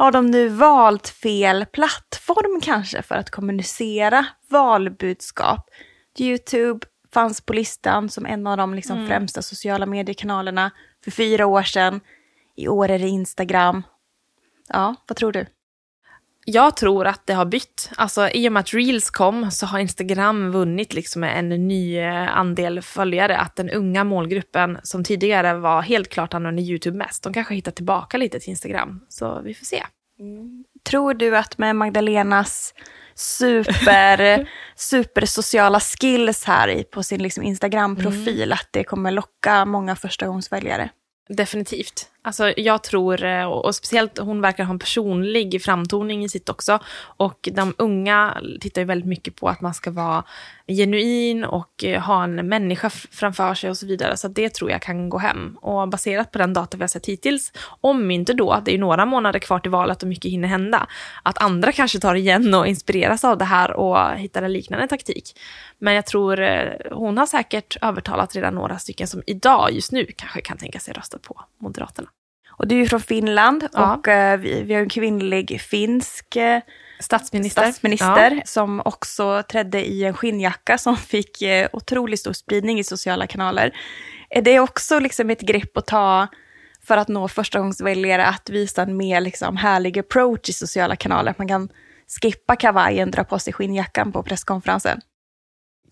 har 0.01 0.13
de 0.13 0.27
nu 0.27 0.49
valt 0.49 1.09
fel 1.09 1.67
plattform 1.73 2.61
kanske 2.61 3.03
för 3.03 3.15
att 3.15 3.31
kommunicera 3.31 4.27
valbudskap? 4.49 5.71
Youtube 6.19 6.87
fanns 7.13 7.41
på 7.41 7.53
listan 7.53 8.09
som 8.09 8.27
en 8.27 8.47
av 8.47 8.57
de 8.57 8.75
liksom 8.75 8.97
mm. 8.97 9.09
främsta 9.09 9.43
sociala 9.43 9.87
mediekanalerna 9.87 10.71
för 11.05 11.11
fyra 11.11 11.47
år 11.47 11.63
sedan. 11.63 12.01
I 12.57 12.69
år 12.69 12.91
är 12.91 12.99
det 12.99 13.09
Instagram. 13.09 13.83
Ja, 14.69 14.95
vad 15.09 15.17
tror 15.17 15.33
du? 15.33 15.47
Jag 16.45 16.77
tror 16.77 17.07
att 17.07 17.27
det 17.27 17.33
har 17.33 17.45
bytt. 17.45 17.91
Alltså 17.97 18.29
i 18.29 18.49
och 18.49 18.53
med 18.53 18.61
att 18.61 18.75
reels 18.75 19.11
kom 19.11 19.51
så 19.51 19.67
har 19.67 19.79
Instagram 19.79 20.51
vunnit 20.51 20.95
liksom 20.95 21.25
en 21.25 21.49
ny 21.49 21.99
eh, 21.99 22.37
andel 22.37 22.83
följare. 22.83 23.37
Att 23.37 23.57
den 23.57 23.71
unga 23.71 24.05
målgruppen 24.05 24.79
som 24.83 25.05
tidigare 25.05 25.55
var 25.55 25.83
helt 25.83 26.09
klart 26.09 26.35
använde 26.35 26.63
YouTube 26.63 26.99
mest, 26.99 27.23
de 27.23 27.33
kanske 27.33 27.55
hittar 27.55 27.73
tillbaka 27.73 28.17
lite 28.17 28.41
till 28.41 28.51
Instagram. 28.51 29.01
Så 29.09 29.41
vi 29.45 29.55
får 29.55 29.67
se. 29.67 29.85
Mm. 30.19 30.65
Tror 30.83 31.15
du 31.15 31.37
att 31.37 31.59
med 31.59 31.77
Magdalenas 31.77 32.75
super, 33.15 34.49
super 34.77 35.27
sociala 35.27 35.81
skills 35.81 36.45
här 36.45 36.83
på 36.83 37.03
sin 37.03 37.23
liksom 37.23 37.43
Instagram-profil, 37.45 38.43
mm. 38.43 38.53
att 38.53 38.69
det 38.71 38.85
kommer 38.85 39.11
locka 39.11 39.65
många 39.65 39.97
förstagångsväljare? 39.97 40.91
Definitivt. 41.29 42.09
Alltså 42.23 42.53
jag 42.57 42.83
tror, 42.83 43.25
eh, 43.25 43.45
och 43.45 43.75
speciellt 43.75 44.19
hon 44.19 44.41
verkar 44.41 44.65
ha 44.65 44.73
en 44.73 44.79
personlig 44.79 45.63
framtoning 45.63 46.25
i 46.25 46.29
sitt 46.29 46.49
också. 46.49 46.79
Och 47.01 47.49
de 47.53 47.75
unga 47.79 48.41
tittar 48.61 48.83
ju 48.83 48.87
väldigt 48.87 49.09
mycket 49.09 49.37
på 49.37 49.49
att 49.49 49.61
man 49.61 49.75
ska 49.75 49.91
vara 49.91 50.25
genuin 50.67 51.45
och 51.45 51.85
eh, 51.85 52.03
ha 52.03 52.25
en 52.25 52.49
människa 52.49 52.91
framför 52.91 53.55
sig 53.55 53.71
och 53.71 53.77
så 53.77 53.87
vidare. 53.87 54.17
Så 54.17 54.29
det 54.29 54.55
tror 54.55 54.71
jag 54.71 54.83
kan 54.83 55.09
gå 55.09 55.19
hem. 55.19 55.57
Och 55.61 55.89
baserat 55.89 56.31
på 56.31 56.39
den 56.39 56.53
data 56.53 56.77
vi 56.77 56.83
har 56.83 56.89
sett 56.89 57.07
hittills, 57.07 57.53
om 57.81 58.11
inte 58.11 58.33
då, 58.33 58.61
det 58.65 58.71
är 58.71 58.73
ju 58.73 58.81
några 58.81 59.07
månader 59.07 59.39
kvar 59.39 59.59
till 59.59 59.71
valet 59.71 60.03
och 60.03 60.09
mycket 60.09 60.31
hinner 60.31 60.49
hända, 60.49 60.87
att 61.23 61.43
andra 61.43 61.73
kanske 61.73 61.99
tar 62.01 62.15
igen 62.15 62.55
och 62.55 62.67
inspireras 62.67 63.25
av 63.25 63.39
det 63.39 63.45
här 63.45 63.73
och 63.73 64.11
hittar 64.17 64.43
en 64.43 64.53
liknande 64.53 64.89
taktik. 64.89 65.39
Men 65.79 65.95
jag 65.95 66.07
tror 66.07 66.41
eh, 66.41 66.73
hon 66.93 67.19
har 67.19 67.27
säkert 67.27 67.77
övertalat 67.83 68.37
redan 68.37 68.55
några 68.55 68.79
stycken 68.79 69.07
som 69.07 69.23
idag, 69.27 69.73
just 69.73 69.93
nu, 69.93 70.07
kanske 70.17 70.41
kan 70.41 70.57
tänka 70.57 70.79
sig 70.79 70.95
rösta 70.95 71.19
på 71.19 71.41
Moderaterna. 71.59 72.09
Och 72.61 72.69
du 72.69 72.75
är 72.75 72.79
ju 72.79 72.87
från 72.87 73.01
Finland 73.01 73.69
ja. 73.73 73.95
och 73.95 74.09
uh, 74.09 74.37
vi, 74.37 74.63
vi, 74.63 74.75
har 74.75 74.83
en 74.83 74.89
kvinnlig 74.89 75.61
finsk 75.61 76.37
uh, 76.37 76.59
statsminister, 76.99 77.63
statsminister 77.63 78.31
ja. 78.31 78.43
som 78.45 78.83
också 78.85 79.43
trädde 79.43 79.89
i 79.89 80.05
en 80.05 80.15
skinnjacka 80.15 80.79
som 80.79 80.97
fick 81.13 81.43
uh, 81.43 81.67
otroligt 81.73 82.21
stor 82.21 82.33
spridning 82.33 82.79
i 82.79 82.85
sociala 82.85 83.27
kanaler. 83.27 83.77
Är 84.31 84.43
det 84.43 84.61
också 84.61 84.99
liksom 84.99 85.31
ett 85.31 85.41
grepp 85.41 85.77
att 85.77 85.87
ta 85.87 86.27
för 86.83 86.97
att 86.97 87.09
nå 87.09 87.29
förstagångsväljare 87.29 88.27
att 88.27 88.51
visa 88.51 88.83
en 88.83 88.97
mer 88.97 89.21
liksom 89.21 89.57
härlig 89.57 89.99
approach 89.99 90.49
i 90.49 90.53
sociala 90.53 90.97
kanaler? 90.97 91.31
Att 91.31 91.39
man 91.39 91.49
kan 91.49 91.69
skippa 92.23 92.57
kavajen, 92.57 93.11
dra 93.11 93.25
på 93.25 93.39
sig 93.39 93.53
skinnjackan 93.53 94.13
på 94.13 94.23
presskonferensen? 94.23 95.01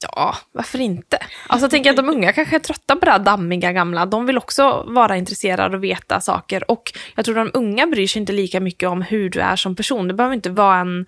Ja, 0.00 0.37
varför 0.52 0.80
inte? 0.80 1.18
Alltså 1.46 1.64
jag 1.64 1.70
tänker 1.70 1.90
att 1.90 1.96
de 1.96 2.08
unga 2.08 2.32
kanske 2.32 2.56
är 2.56 2.61
trötta 2.61 2.96
på 2.96 3.04
det 3.04 3.11
här 3.11 3.18
dammiga 3.18 3.72
gamla. 3.72 4.06
De 4.06 4.26
vill 4.26 4.38
också 4.38 4.84
vara 4.88 5.16
intresserade 5.16 5.76
och 5.76 5.84
veta 5.84 6.20
saker. 6.20 6.70
Och 6.70 6.92
jag 7.14 7.24
tror 7.24 7.38
att 7.38 7.52
de 7.52 7.58
unga 7.58 7.87
bryr 7.87 8.06
sig 8.06 8.20
inte 8.20 8.32
lika 8.32 8.61
mycket 8.61 8.88
om 8.88 9.02
hur 9.02 9.30
du 9.30 9.40
är 9.40 9.56
som 9.56 9.76
person. 9.76 10.08
Du 10.08 10.14
behöver 10.14 10.34
inte 10.34 10.50
vara 10.50 10.76
en, 10.76 11.06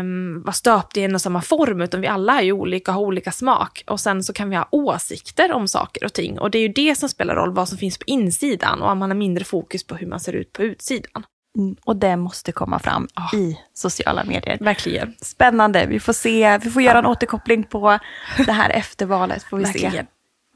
um, 0.00 0.42
vara 0.42 0.52
stöpt 0.52 0.96
i 0.96 1.02
en 1.02 1.14
och 1.14 1.20
samma 1.20 1.42
form, 1.42 1.80
utan 1.80 2.00
vi 2.00 2.06
alla 2.06 2.38
är 2.38 2.44
ju 2.44 2.52
olika 2.52 2.90
och 2.90 2.94
har 2.94 3.02
olika 3.02 3.32
smak. 3.32 3.84
Och 3.86 4.00
sen 4.00 4.22
så 4.22 4.32
kan 4.32 4.50
vi 4.50 4.56
ha 4.56 4.68
åsikter 4.70 5.52
om 5.52 5.68
saker 5.68 6.04
och 6.04 6.12
ting. 6.12 6.38
Och 6.38 6.50
det 6.50 6.58
är 6.58 6.62
ju 6.62 6.72
det 6.72 6.98
som 6.98 7.08
spelar 7.08 7.34
roll, 7.34 7.54
vad 7.54 7.68
som 7.68 7.78
finns 7.78 7.98
på 7.98 8.04
insidan 8.06 8.82
och 8.82 8.90
att 8.90 8.98
man 8.98 9.10
har 9.10 9.16
mindre 9.16 9.44
fokus 9.44 9.86
på 9.86 9.94
hur 9.94 10.06
man 10.06 10.20
ser 10.20 10.32
ut 10.32 10.52
på 10.52 10.62
utsidan. 10.62 11.24
Mm, 11.58 11.76
och 11.84 11.96
det 11.96 12.16
måste 12.16 12.52
komma 12.52 12.78
fram 12.78 13.08
oh. 13.16 13.40
i 13.40 13.58
sociala 13.74 14.24
medier. 14.24 14.58
Verkligen. 14.60 15.14
Spännande. 15.20 15.86
Vi 15.86 16.00
får, 16.00 16.12
se, 16.12 16.58
vi 16.58 16.70
får 16.70 16.82
göra 16.82 16.98
en 16.98 17.06
återkoppling 17.06 17.64
på 17.64 17.98
det 18.46 18.52
här 18.52 18.70
efter 18.74 19.06
valet. 19.06 19.42
Får 19.42 19.56
vi 19.56 19.64
Verkligen. 19.64 19.92
se 19.92 20.06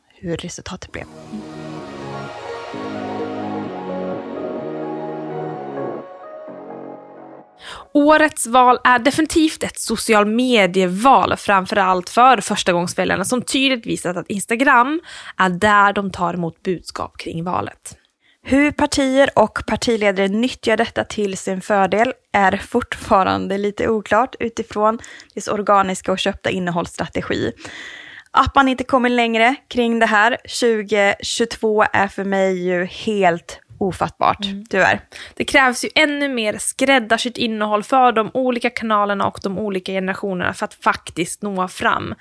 hur 0.08 0.36
resultatet 0.36 0.92
blev. 0.92 1.04
Årets 7.92 8.46
val 8.46 8.78
är 8.84 8.98
definitivt 8.98 9.62
ett 9.62 9.78
social 9.78 10.26
medieval, 10.26 11.36
framförallt 11.36 12.10
för 12.10 12.36
förstagångsväljarna 12.40 13.24
som 13.24 13.42
tydligt 13.42 13.86
visat 13.86 14.16
att 14.16 14.30
Instagram 14.30 15.00
är 15.36 15.48
där 15.48 15.92
de 15.92 16.10
tar 16.10 16.34
emot 16.34 16.62
budskap 16.62 17.18
kring 17.18 17.44
valet. 17.44 17.98
Hur 18.46 18.70
partier 18.70 19.30
och 19.36 19.58
partiledare 19.66 20.28
nyttjar 20.28 20.76
detta 20.76 21.04
till 21.04 21.36
sin 21.36 21.60
fördel 21.60 22.12
är 22.32 22.56
fortfarande 22.56 23.58
lite 23.58 23.88
oklart 23.88 24.34
utifrån 24.40 24.98
dess 25.34 25.48
organiska 25.48 26.12
och 26.12 26.18
köpta 26.18 26.50
innehållsstrategi. 26.50 27.52
Att 28.30 28.54
man 28.54 28.68
inte 28.68 28.84
kommer 28.84 29.08
längre 29.08 29.54
kring 29.68 29.98
det 29.98 30.06
här 30.06 30.36
2022 30.36 31.84
är 31.92 32.08
för 32.08 32.24
mig 32.24 32.62
ju 32.68 32.84
helt 32.84 33.60
ofattbart, 33.78 34.44
mm. 34.44 34.64
tyvärr. 34.70 35.00
Det 35.34 35.44
krävs 35.44 35.84
ju 35.84 35.88
ännu 35.94 36.28
mer 36.28 36.58
skräddarsytt 36.58 37.36
innehåll 37.36 37.82
för 37.82 38.12
de 38.12 38.30
olika 38.34 38.70
kanalerna 38.70 39.26
och 39.26 39.38
de 39.42 39.58
olika 39.58 39.92
generationerna 39.92 40.54
för 40.54 40.64
att 40.64 40.74
faktiskt 40.74 41.42
nå 41.42 41.68
fram. 41.68 42.14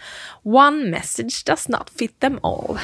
One 0.44 0.90
message 0.90 1.44
does 1.46 1.68
not 1.68 1.90
fit 1.98 2.20
them 2.20 2.40
all. 2.44 2.80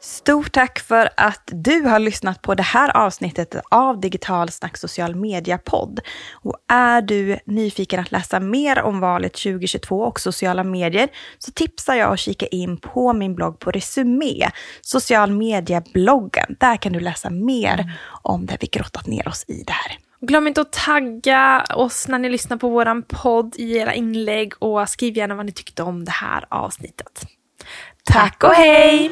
Stort 0.00 0.52
tack 0.52 0.78
för 0.78 1.08
att 1.16 1.42
du 1.52 1.80
har 1.82 1.98
lyssnat 1.98 2.42
på 2.42 2.54
det 2.54 2.62
här 2.62 2.96
avsnittet 2.96 3.54
av 3.70 4.00
Digital 4.00 4.48
Snack 4.50 4.76
social 4.76 5.14
media-podd. 5.14 6.00
Och 6.32 6.56
är 6.68 7.02
du 7.02 7.38
nyfiken 7.44 8.00
att 8.00 8.12
läsa 8.12 8.40
mer 8.40 8.82
om 8.82 9.00
valet 9.00 9.32
2022 9.32 10.00
och 10.00 10.20
sociala 10.20 10.64
medier 10.64 11.08
så 11.38 11.52
tipsar 11.52 11.94
jag 11.94 12.12
att 12.12 12.18
kika 12.18 12.46
in 12.46 12.76
på 12.76 13.12
min 13.12 13.34
blogg 13.34 13.58
på 13.58 13.70
Resumé, 13.70 14.50
social 14.80 15.32
media-bloggen. 15.32 16.56
Där 16.60 16.76
kan 16.76 16.92
du 16.92 17.00
läsa 17.00 17.30
mer 17.30 17.92
om 18.22 18.46
det 18.46 18.56
vi 18.60 18.66
grottat 18.66 19.06
ner 19.06 19.28
oss 19.28 19.44
i 19.48 19.62
det 19.66 19.72
här. 19.72 19.98
Glöm 20.20 20.46
inte 20.46 20.60
att 20.60 20.72
tagga 20.72 21.64
oss 21.74 22.08
när 22.08 22.18
ni 22.18 22.28
lyssnar 22.28 22.56
på 22.56 22.68
våran 22.68 23.02
podd 23.02 23.54
i 23.56 23.76
era 23.76 23.94
inlägg 23.94 24.52
och 24.58 24.88
skriv 24.88 25.16
gärna 25.16 25.34
vad 25.34 25.46
ni 25.46 25.52
tyckte 25.52 25.82
om 25.82 26.04
det 26.04 26.10
här 26.10 26.44
avsnittet. 26.48 27.22
Tack 28.04 28.44
och 28.44 28.54
hej! 28.54 29.10